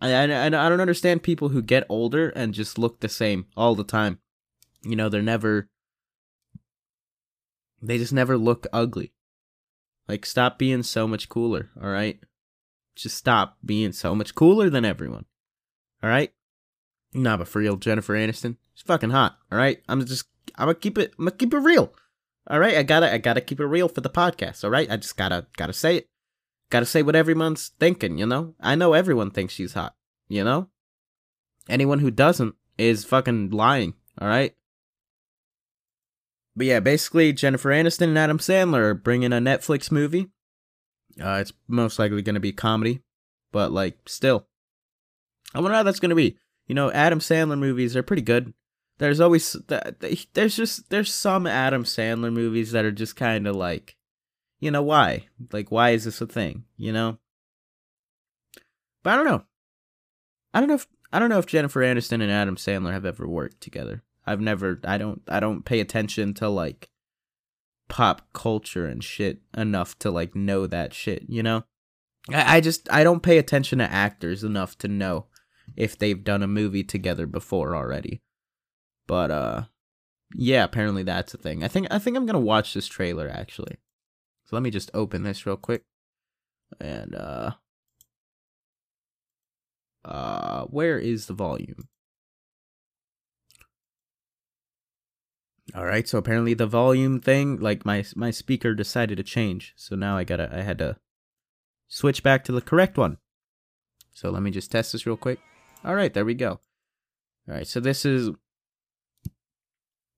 [0.00, 3.74] I, I, I don't understand people who get older and just look the same all
[3.74, 4.18] the time.
[4.82, 5.68] You know, they're never.
[7.82, 9.12] They just never look ugly.
[10.08, 12.20] Like, stop being so much cooler, alright?
[12.94, 15.26] Just stop being so much cooler than everyone.
[16.02, 16.32] Alright?
[17.12, 19.82] Nah, but for real, Jennifer Aniston, she's fucking hot, alright?
[19.86, 20.24] I'm just.
[20.54, 21.12] I'm gonna keep it.
[21.18, 21.92] I'm gonna keep it real.
[22.48, 24.62] All right, I gotta I gotta keep it real for the podcast.
[24.62, 26.08] All right, I just gotta gotta say it.
[26.70, 28.18] Gotta say what everyone's thinking.
[28.18, 29.94] You know, I know everyone thinks she's hot.
[30.28, 30.68] You know,
[31.68, 33.94] anyone who doesn't is fucking lying.
[34.20, 34.54] All right.
[36.54, 40.28] But yeah, basically Jennifer Aniston and Adam Sandler are bringing a Netflix movie.
[41.20, 43.02] Uh, it's most likely gonna be comedy,
[43.50, 44.46] but like still,
[45.52, 46.38] I wonder how that's gonna be.
[46.68, 48.54] You know, Adam Sandler movies are pretty good
[48.98, 49.56] there's always
[50.32, 53.96] there's just there's some Adam Sandler movies that are just kind of like
[54.58, 55.26] you know why?
[55.52, 57.18] Like why is this a thing you know?
[59.02, 59.44] But I don't know.
[60.54, 63.28] I don't know if I don't know if Jennifer Aniston and Adam Sandler have ever
[63.28, 64.02] worked together.
[64.26, 66.88] I've never I don't I don't pay attention to like
[67.88, 71.64] pop culture and shit enough to like know that shit you know?
[72.32, 75.26] I, I just I don't pay attention to actors enough to know
[75.76, 78.22] if they've done a movie together before already
[79.06, 79.62] but uh
[80.34, 81.62] yeah, apparently that's a thing.
[81.62, 83.78] I think I think I'm gonna watch this trailer actually.
[84.44, 85.84] So let me just open this real quick.
[86.80, 87.52] And uh
[90.04, 91.88] uh where is the volume?
[95.74, 99.74] All right, so apparently the volume thing, like my my speaker decided to change.
[99.76, 100.96] So now I got to I had to
[101.88, 103.18] switch back to the correct one.
[104.12, 105.40] So let me just test this real quick.
[105.84, 106.60] All right, there we go.
[107.48, 108.30] All right, so this is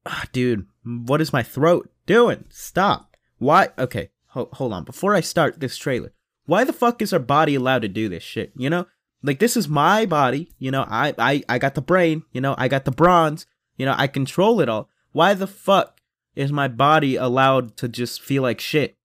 [0.09, 2.47] Ah, dude, what is my throat doing?
[2.49, 3.17] Stop.
[3.37, 3.69] Why?
[3.79, 4.85] Okay, ho- hold on.
[4.85, 6.15] Before I start this trailer,
[6.47, 8.53] why the fuck is our body allowed to do this shit?
[8.57, 8.87] You know,
[9.23, 10.51] like this is my body.
[10.59, 12.23] You know, I I I got the brain.
[12.33, 13.47] You know, I got the bronze.
[13.77, 14.89] You know, I control it all.
[15.13, 16.01] Why the fuck
[16.35, 18.97] is my body allowed to just feel like shit?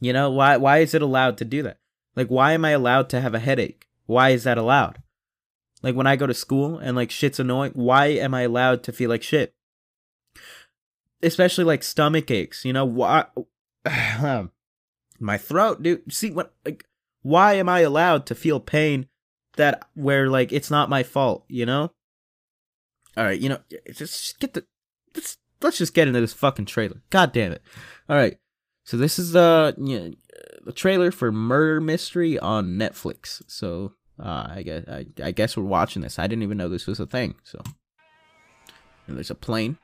[0.00, 1.78] You know, why why is it allowed to do that?
[2.14, 3.88] Like, why am I allowed to have a headache?
[4.06, 5.02] Why is that allowed?
[5.82, 8.92] Like when I go to school and like shit's annoying, why am I allowed to
[8.92, 9.54] feel like shit?
[11.22, 12.64] Especially like stomach aches.
[12.64, 13.26] You know why?
[15.20, 16.12] my throat, dude.
[16.12, 16.54] See what?
[16.64, 16.84] Like,
[17.22, 19.06] why am I allowed to feel pain
[19.56, 21.44] that where like it's not my fault?
[21.48, 21.92] You know.
[23.16, 23.58] All right, you know,
[23.92, 24.64] just get the.
[25.14, 27.02] Let's let's just get into this fucking trailer.
[27.10, 27.62] God damn it!
[28.08, 28.38] All right,
[28.84, 30.12] so this is the you know,
[30.64, 33.42] the trailer for Murder Mystery on Netflix.
[33.46, 36.18] So uh, I guess I, I guess we're watching this.
[36.18, 37.34] I didn't even know this was a thing.
[37.42, 37.60] So
[39.06, 39.78] and there's a plane.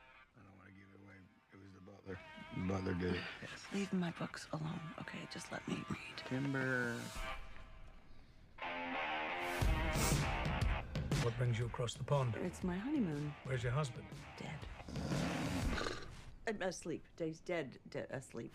[2.67, 3.21] Butler did it.
[3.73, 5.19] Leave my books alone, okay?
[5.33, 5.99] Just let me read.
[6.27, 6.93] Timber.
[11.23, 12.33] What brings you across the pond?
[12.45, 13.33] It's my honeymoon.
[13.43, 14.05] Where's your husband?
[14.37, 14.49] Dead.
[16.47, 17.03] I'm asleep.
[17.17, 17.69] Dave's dead.
[17.91, 18.07] Dead.
[18.11, 18.53] Asleep.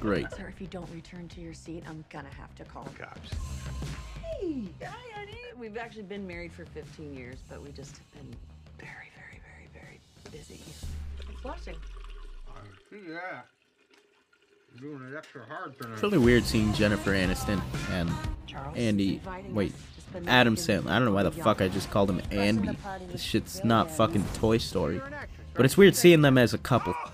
[0.00, 0.30] Great.
[0.32, 3.30] Sir, if you don't return to your seat, I'm gonna have to call Cops.
[4.22, 5.38] Hey, hi, honey.
[5.56, 8.34] We've actually been married for 15 years, but we just have been
[8.78, 10.00] very, very, very, very
[10.32, 10.60] busy.
[11.30, 11.76] It's washing.
[12.92, 13.40] Yeah.
[14.80, 15.94] Doing it extra hard tonight.
[15.94, 17.60] It's really weird seeing Jennifer Aniston
[17.90, 18.10] and
[18.46, 18.76] Charles.
[18.76, 19.22] Andy.
[19.48, 20.90] Wait, us, just been Adam Sandler.
[20.90, 22.76] I don't know why the fuck I just called him Andy.
[23.10, 25.00] This shit's not fucking Toy Story.
[25.54, 26.94] But it's weird seeing them as a couple.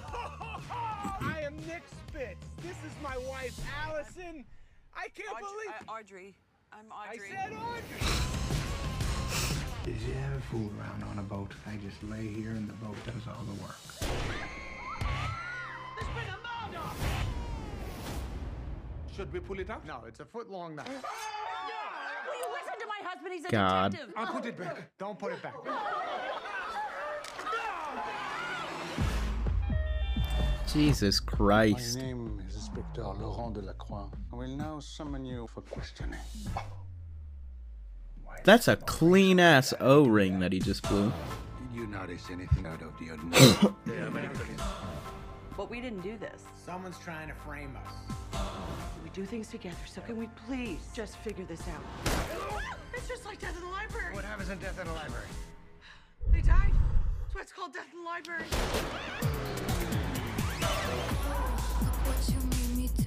[1.21, 2.37] I am Nick Spitz.
[2.63, 4.45] This is my wife, Allison.
[4.97, 6.35] I can't believe Audrey.
[6.73, 7.31] I'm Audrey.
[7.31, 8.33] I said Audrey.
[9.85, 11.53] Did you ever fool around on a boat?
[11.67, 13.77] I just lay here and the boat does all the work.
[19.15, 19.87] Should we pull it out?
[19.87, 20.85] No, it's a foot long now.
[20.85, 23.35] Will you listen to my husband?
[23.35, 23.93] He's a God.
[23.93, 24.15] detective.
[24.17, 24.99] I'll put it back.
[24.99, 25.55] Don't put it back.
[30.73, 31.99] Jesus Christ.
[31.99, 34.09] My name is Inspector Laurent Delacroix.
[34.33, 36.19] I will now summon you for questioning.
[38.45, 41.13] That's a clean ass O ring that he just blew.
[41.71, 43.75] Did you notice anything out of the ordinary?
[45.55, 46.45] But we didn't do this.
[46.65, 48.15] Someone's trying to frame us.
[49.03, 51.83] We do things together, so can we please just figure this out?
[52.95, 54.15] It's just like death in the library.
[54.15, 55.27] What happens in death in the library?
[56.31, 56.73] They died.
[57.23, 58.45] That's why it's called death in the library.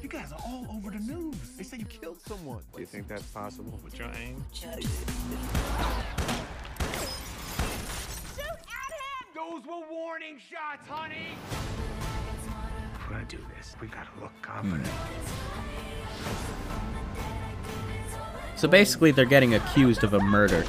[0.02, 1.36] You guys are all over the news.
[1.58, 2.62] They say you killed someone.
[2.74, 4.46] Do you think that's possible with your aim?
[4.54, 4.90] Shoot at him!
[9.36, 11.38] Those were warning shots, honey!
[13.16, 14.90] If we're gonna do this, we gotta look confident.
[18.56, 20.64] So basically, they're getting accused of a murder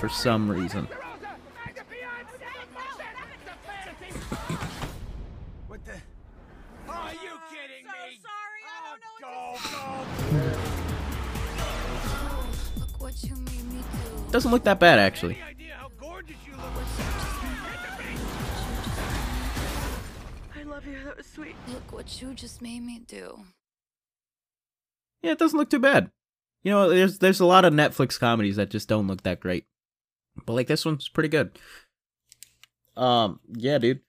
[0.00, 0.86] for some reason.
[5.68, 5.92] What the?
[6.88, 7.90] Are you kidding So
[8.22, 9.96] sorry, I don't know Go,
[14.24, 14.30] go!
[14.30, 15.38] Doesn't look that bad actually.
[21.10, 21.56] That was sweet.
[21.66, 23.40] Look what you just made me do.
[25.22, 26.12] Yeah, it doesn't look too bad.
[26.62, 29.66] You know, there's there's a lot of Netflix comedies that just don't look that great,
[30.46, 31.58] but like this one's pretty good.
[32.96, 34.02] Um, yeah, dude.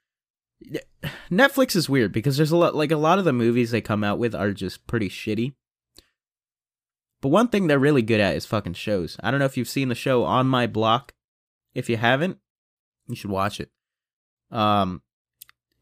[1.31, 4.03] Netflix is weird because there's a lot like a lot of the movies they come
[4.03, 5.55] out with are just pretty shitty.
[7.19, 9.17] But one thing they're really good at is fucking shows.
[9.23, 11.15] I don't know if you've seen the show On My Block.
[11.73, 12.37] If you haven't,
[13.07, 13.71] you should watch it.
[14.51, 15.01] Um,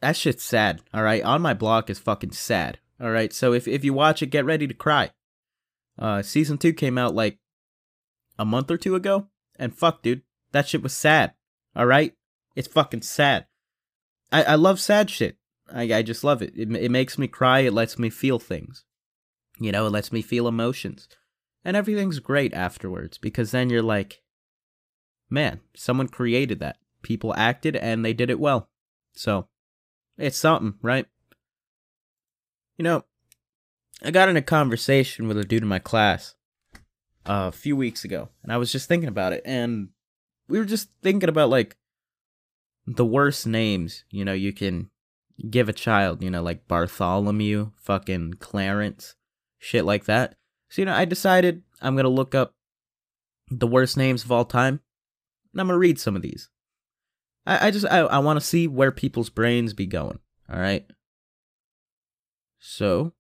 [0.02, 0.82] that shit's sad.
[0.94, 2.80] All right, On My Block is fucking sad.
[3.02, 5.12] All right, so if if you watch it, get ready to cry.
[5.98, 7.40] Uh, season two came out like
[8.38, 9.28] a month or two ago,
[9.58, 11.34] and fuck, dude, that shit was sad.
[11.76, 12.14] All right,
[12.56, 13.46] it's fucking sad.
[14.32, 15.38] I I love sad shit.
[15.72, 16.54] I I just love it.
[16.56, 17.60] It it makes me cry.
[17.60, 18.84] It lets me feel things.
[19.60, 21.08] You know, it lets me feel emotions,
[21.64, 24.22] and everything's great afterwards because then you're like,
[25.30, 26.78] man, someone created that.
[27.02, 28.70] People acted and they did it well.
[29.14, 29.48] So,
[30.20, 31.06] it's something, right?
[32.78, 33.06] You know,
[34.04, 36.36] I got in a conversation with a dude in my class
[37.26, 39.90] uh, a few weeks ago, and I was just thinking about it, and
[40.48, 41.78] we were just thinking about like
[42.86, 44.90] the worst names, you know, you can
[45.50, 49.16] give a child, you know, like Bartholomew, fucking Clarence,
[49.58, 50.36] shit like that.
[50.70, 52.56] So, you know, I decided I'm gonna look up
[53.50, 54.82] the worst names of all time,
[55.54, 56.50] and I'm gonna read some of these.
[57.50, 60.20] I, I just I, I want to see where people's brains be going.
[60.52, 60.86] All right.
[62.60, 63.14] So,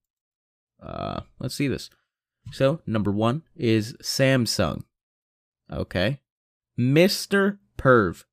[0.82, 1.90] uh, let's see this.
[2.52, 4.84] So, number one is Samsung.
[5.72, 6.20] Okay.
[6.80, 7.58] Mr.
[7.78, 8.26] Perv.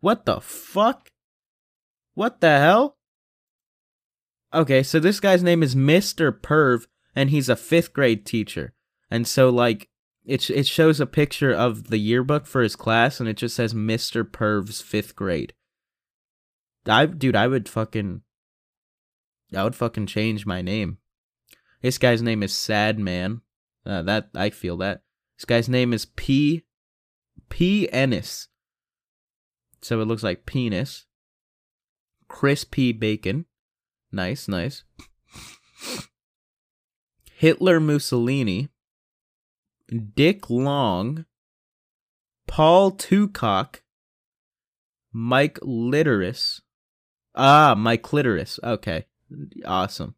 [0.00, 1.10] What the fuck?
[2.14, 2.96] What the hell?
[4.52, 6.32] Okay, so this guy's name is Mr.
[6.32, 8.72] Perv, and he's a fifth grade teacher.
[9.10, 9.88] And so, like,
[10.26, 13.72] it, it shows a picture of the yearbook for his class, and it just says
[13.72, 14.30] Mr.
[14.30, 15.52] Perv's fifth grade.
[16.86, 18.22] I, dude, I would fucking.
[19.54, 20.98] I would fucking change my name.
[21.80, 23.42] This guy's name is Sad Man.
[23.84, 25.02] Uh, that I feel that.
[25.38, 26.64] This guy's name is P.
[27.48, 27.88] P.
[27.92, 28.48] Ennis.
[29.80, 31.06] So it looks like penis.
[32.26, 32.92] Chris P.
[32.92, 33.46] Bacon.
[34.10, 34.82] Nice, nice.
[37.36, 38.70] Hitler Mussolini.
[39.88, 41.24] Dick Long.
[42.46, 43.80] Paul Tucock.
[45.12, 46.60] Mike Litteris.
[47.34, 48.58] Ah, Mike Clitoris.
[48.62, 49.06] Okay.
[49.64, 50.14] Awesome.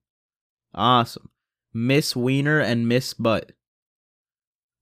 [0.74, 1.30] Awesome.
[1.72, 3.52] Miss Wiener and Miss Butt.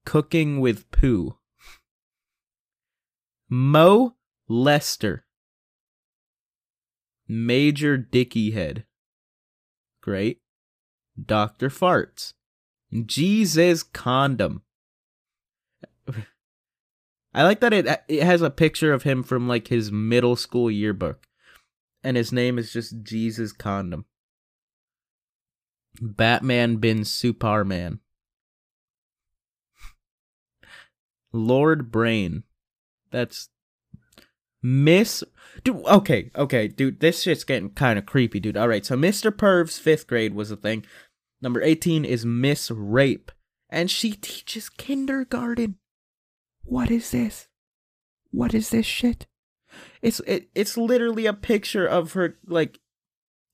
[0.05, 1.37] Cooking with Poo.
[3.49, 4.15] Mo
[4.49, 5.25] Lester.
[7.29, 8.85] Major Dicky Head.
[10.01, 10.41] Great.
[11.21, 11.71] Dr.
[11.71, 12.35] Farts.
[13.05, 14.63] Jesus Condom.
[17.37, 20.71] I like that it it has a picture of him from like his middle school
[20.71, 21.29] yearbook.
[22.03, 24.07] And his name is just Jesus Condom.
[26.01, 28.01] Batman bin Superman.
[31.33, 32.45] Lord Brain.
[33.11, 33.51] That's
[34.63, 35.23] Miss
[35.65, 38.57] Dude, okay, okay, dude, this shit's getting kind of creepy, dude.
[38.57, 39.37] All right, so Mr.
[39.37, 40.85] Perv's 5th grade was a thing.
[41.41, 43.33] Number 18 is Miss Rape,
[43.71, 45.77] and she teaches kindergarten.
[46.67, 47.49] What is this?
[48.31, 49.27] What is this shit?
[50.03, 52.81] It's it, it's literally a picture of her like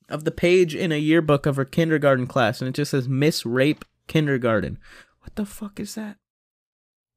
[0.09, 3.47] of the page in a yearbook of her kindergarten class and it just says Miss
[3.47, 4.79] Rape Kindergarten.
[5.21, 6.17] What the fuck is that?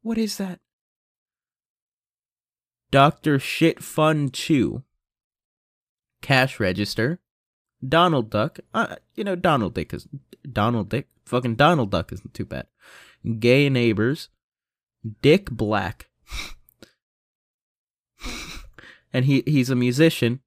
[0.01, 0.59] What is that?
[2.91, 3.39] Dr.
[3.39, 4.83] Shit Fun Chew.
[6.21, 7.19] Cash register.
[7.87, 8.59] Donald Duck.
[8.73, 10.07] Uh, you know, Donald Dick is
[10.49, 11.07] Donald Dick.
[11.25, 12.67] Fucking Donald Duck isn't too bad.
[13.39, 14.29] Gay neighbors.
[15.21, 16.09] Dick Black.
[19.13, 20.39] and he he's a musician.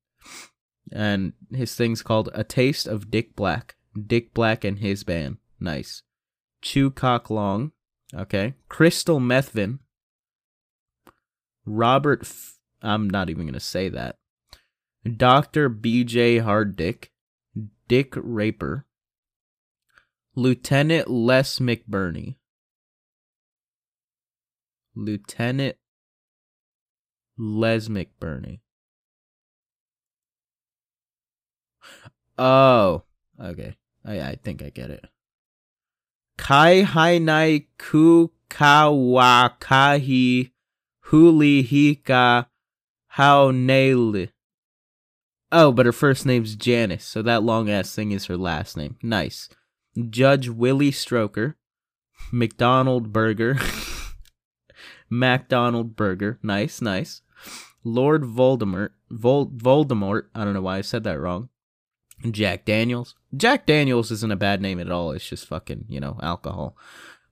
[0.90, 3.76] And his thing's called A Taste of Dick Black.
[4.06, 5.36] Dick Black and his band.
[5.60, 6.02] Nice.
[6.62, 7.72] Chew Cock Long.
[8.14, 8.54] Okay.
[8.68, 9.80] Crystal Methvin.
[11.66, 12.20] Robert.
[12.22, 14.16] F- I'm not even going to say that.
[15.16, 15.68] Dr.
[15.68, 17.08] BJ Harddick.
[17.86, 18.86] Dick Raper.
[20.34, 22.36] Lieutenant Les McBurney.
[24.98, 25.76] Lieutenant
[27.38, 28.58] Les McBurney.
[32.36, 33.04] Oh,
[33.40, 33.76] okay.
[34.04, 35.04] I I think I get it.
[36.36, 38.80] Kai Hainai Ku Kawakahi
[41.06, 42.46] Huli Hika
[43.08, 43.52] How.
[45.50, 48.96] Oh, but her first name's Janice, so that long ass thing is her last name.
[49.02, 49.48] Nice.
[50.10, 51.54] Judge Willie Stroker.
[52.32, 53.58] McDonald Burger.
[55.10, 56.38] MacDonald Burger.
[56.42, 57.22] Nice, nice.
[57.84, 58.90] Lord Voldemort.
[59.10, 60.24] Vol- Voldemort.
[60.34, 61.48] I don't know why I said that wrong.
[62.30, 63.14] Jack Daniels.
[63.36, 65.12] Jack Daniels isn't a bad name at all.
[65.12, 66.76] It's just fucking, you know, alcohol.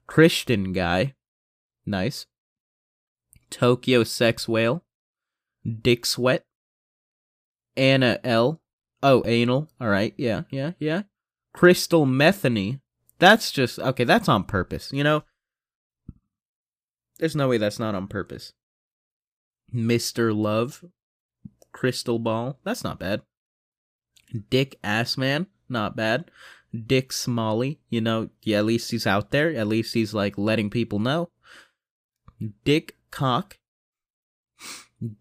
[0.07, 1.15] Christian guy.
[1.85, 2.25] Nice.
[3.49, 4.83] Tokyo Sex Whale.
[5.81, 6.45] Dick Sweat.
[7.75, 8.61] Anna L.
[9.03, 9.69] Oh, anal.
[9.79, 10.13] All right.
[10.17, 11.03] Yeah, yeah, yeah.
[11.53, 12.79] Crystal Metheny.
[13.19, 14.03] That's just okay.
[14.03, 14.91] That's on purpose.
[14.91, 15.23] You know,
[17.19, 18.53] there's no way that's not on purpose.
[19.71, 20.85] Mister Love,
[21.71, 22.57] Crystal Ball.
[22.63, 23.21] That's not bad.
[24.49, 25.47] Dick Assman.
[25.69, 26.31] Not bad.
[26.85, 27.79] Dick Smalley.
[27.89, 29.53] You know, yeah, at least he's out there.
[29.55, 31.29] At least he's like letting people know.
[32.63, 33.57] Dick Cock.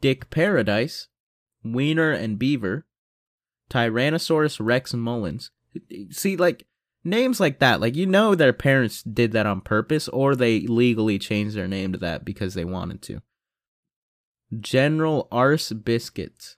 [0.01, 1.09] Dick Paradise.
[1.65, 2.87] Wiener and Beaver.
[3.71, 5.51] Tyrannosaurus Rex Mullins.
[6.11, 6.67] See, like,
[7.07, 11.19] names like that, like, you know their parents did that on purpose, or they legally
[11.19, 13.23] changed their name to that because they wanted to.
[14.59, 16.57] General Arse Biscuits.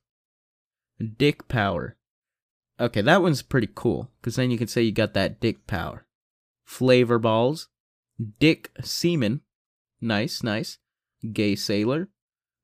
[1.16, 1.96] Dick Power.
[2.80, 6.06] Okay, that one's pretty cool, because then you can say you got that dick power.
[6.64, 7.68] Flavor Balls.
[8.40, 9.40] Dick Seaman.
[10.00, 10.78] Nice, nice.
[11.32, 12.08] Gay Sailor.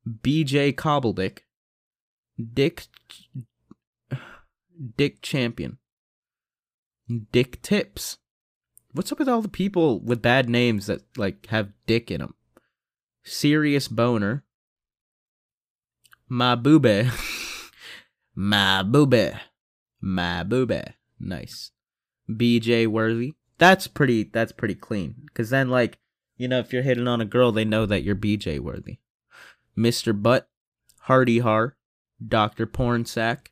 [0.09, 1.41] BJ Cobbledick.
[2.53, 2.85] Dick.
[4.97, 5.79] Dick Champion.
[7.33, 8.19] Dick Tips.
[8.93, 12.35] What's up with all the people with bad names that like have dick in them?
[13.23, 14.45] Serious Boner.
[16.29, 17.11] My boobie.
[18.35, 19.39] My boobie.
[20.01, 20.95] My boobie.
[21.19, 21.73] Nice.
[22.31, 23.35] BJ Worthy.
[23.59, 25.29] That's pretty that's pretty clean.
[25.35, 25.99] Cause then like,
[26.37, 28.99] you know, if you're hitting on a girl, they know that you're BJ worthy.
[29.79, 30.21] Mr.
[30.21, 30.49] Butt,
[31.03, 31.77] Hardy Har,
[32.27, 32.67] Dr.
[32.67, 33.49] Pornsack,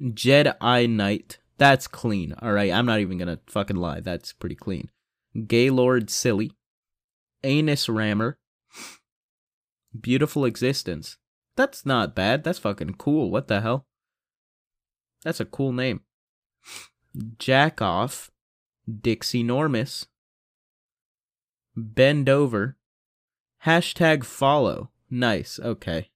[0.00, 1.38] Jedi Knight.
[1.58, 2.34] That's clean.
[2.42, 4.00] Alright, I'm not even gonna fucking lie.
[4.00, 4.90] That's pretty clean.
[5.46, 6.52] Gaylord Silly.
[7.42, 8.38] Anus Rammer.
[9.98, 11.18] Beautiful Existence.
[11.56, 12.42] That's not bad.
[12.42, 13.30] That's fucking cool.
[13.30, 13.86] What the hell?
[15.22, 16.00] That's a cool name.
[17.38, 18.30] Jack Off.
[19.00, 20.06] Dixie Normus.
[21.76, 22.76] Bend Over.
[23.64, 24.90] Hashtag follow.
[25.08, 25.58] Nice.
[25.62, 26.10] Okay.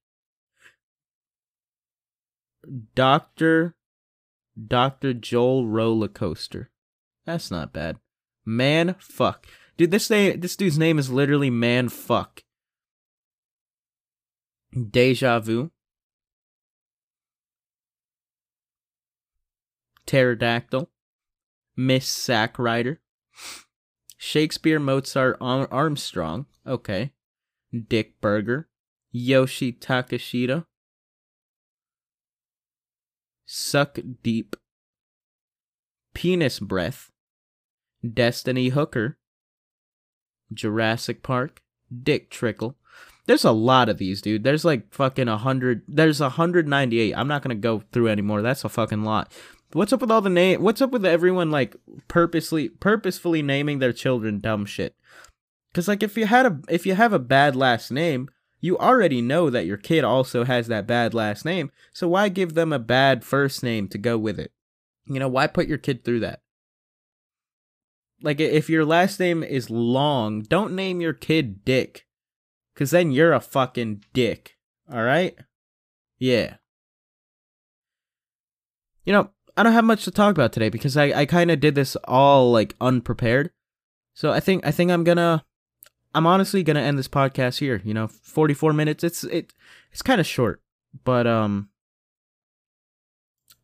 [2.95, 3.76] Doctor
[4.66, 5.14] Dr.
[5.14, 6.70] Joel Roller Coaster.
[7.26, 7.98] That's not bad.
[8.44, 9.46] Man fuck.
[9.76, 12.42] Dude, this name this dude's name is literally man fuck.
[14.72, 15.70] Deja vu.
[20.06, 20.88] Pterodactyl.
[21.76, 23.00] Miss Sack Rider.
[24.16, 26.46] Shakespeare Mozart Armstrong.
[26.66, 27.12] Okay.
[27.88, 28.68] Dick Burger.
[29.12, 30.64] Yoshi Takashita.
[33.51, 34.57] Suck Deep.
[36.12, 37.11] Penis Breath.
[38.07, 39.16] Destiny Hooker.
[40.53, 41.62] Jurassic Park.
[42.03, 42.76] Dick Trickle.
[43.24, 44.44] There's a lot of these, dude.
[44.44, 45.82] There's like fucking a hundred.
[45.88, 47.14] There's a hundred ninety eight.
[47.14, 48.42] I'm not gonna go through anymore.
[48.42, 49.32] That's a fucking lot.
[49.72, 50.62] What's up with all the name?
[50.62, 51.74] What's up with everyone like
[52.07, 54.94] purposely, purposefully naming their children dumb shit?
[55.72, 58.28] Because like if you had a, if you have a bad last name,
[58.61, 61.70] you already know that your kid also has that bad last name.
[61.92, 64.52] So why give them a bad first name to go with it?
[65.06, 66.40] You know, why put your kid through that?
[68.20, 72.06] Like if your last name is long, don't name your kid Dick.
[72.74, 74.56] Cause then you're a fucking dick.
[74.92, 75.36] Alright?
[76.18, 76.56] Yeah.
[79.04, 81.74] You know, I don't have much to talk about today because I, I kinda did
[81.74, 83.50] this all like unprepared.
[84.14, 85.44] So I think I think I'm gonna
[86.14, 87.80] I'm honestly gonna end this podcast here.
[87.84, 89.04] You know, 44 minutes.
[89.04, 89.52] It's it
[89.92, 90.62] it's kind of short,
[91.04, 91.68] but um,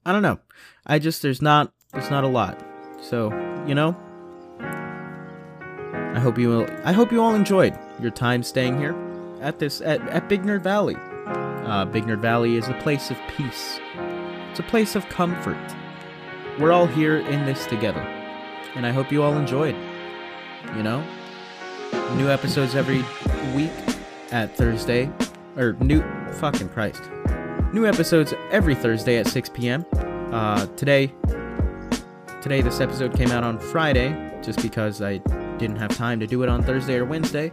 [0.05, 0.39] I don't know.
[0.87, 2.63] I just there's not there's not a lot.
[3.01, 3.31] So
[3.67, 3.97] you know,
[4.61, 6.67] I hope you will.
[6.85, 8.95] I hope you all enjoyed your time staying here
[9.41, 10.97] at this at at Big Nerd Valley.
[11.67, 13.81] Uh, Big Nerd Valley is a place of peace.
[14.51, 15.75] It's a place of comfort.
[16.61, 18.03] We're all here in this together,
[18.77, 19.77] and I hope you all enjoyed.
[20.77, 21.05] You know.
[22.13, 23.05] New episodes every
[23.55, 23.73] week
[24.31, 25.11] at Thursday.
[25.57, 26.03] Or new.
[26.35, 27.03] Fucking Christ.
[27.73, 29.85] New episodes every Thursday at 6 p.m.
[30.33, 31.13] Uh, today.
[32.41, 35.19] Today, this episode came out on Friday, just because I
[35.59, 37.51] didn't have time to do it on Thursday or Wednesday.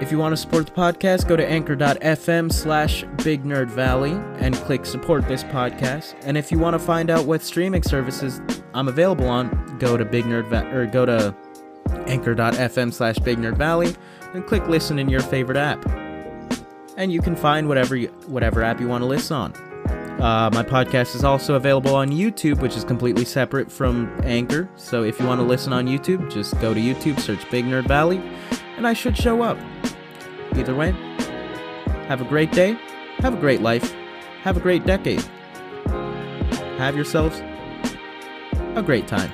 [0.00, 4.54] If you want to support the podcast, go to anchor.fm slash Big Nerd Valley and
[4.56, 6.14] click support this podcast.
[6.24, 8.40] And if you want to find out what streaming services
[8.74, 11.34] I'm available on, go to Big Nerd Va- or go to
[12.08, 13.94] anchor.fm slash big nerd valley
[14.34, 15.84] and click listen in your favorite app.
[16.96, 19.52] And you can find whatever you, whatever app you want to listen on.
[20.20, 24.70] Uh, my podcast is also available on youtube which is completely separate from anchor.
[24.76, 27.86] So if you want to listen on youtube just go to youtube search big nerd
[27.88, 28.22] valley
[28.76, 29.58] and i should show up.
[30.54, 30.92] Either way
[32.06, 32.78] have a great day
[33.18, 33.92] have a great life
[34.42, 35.22] have a great decade.
[36.78, 37.42] Have yourselves
[38.76, 39.32] a great time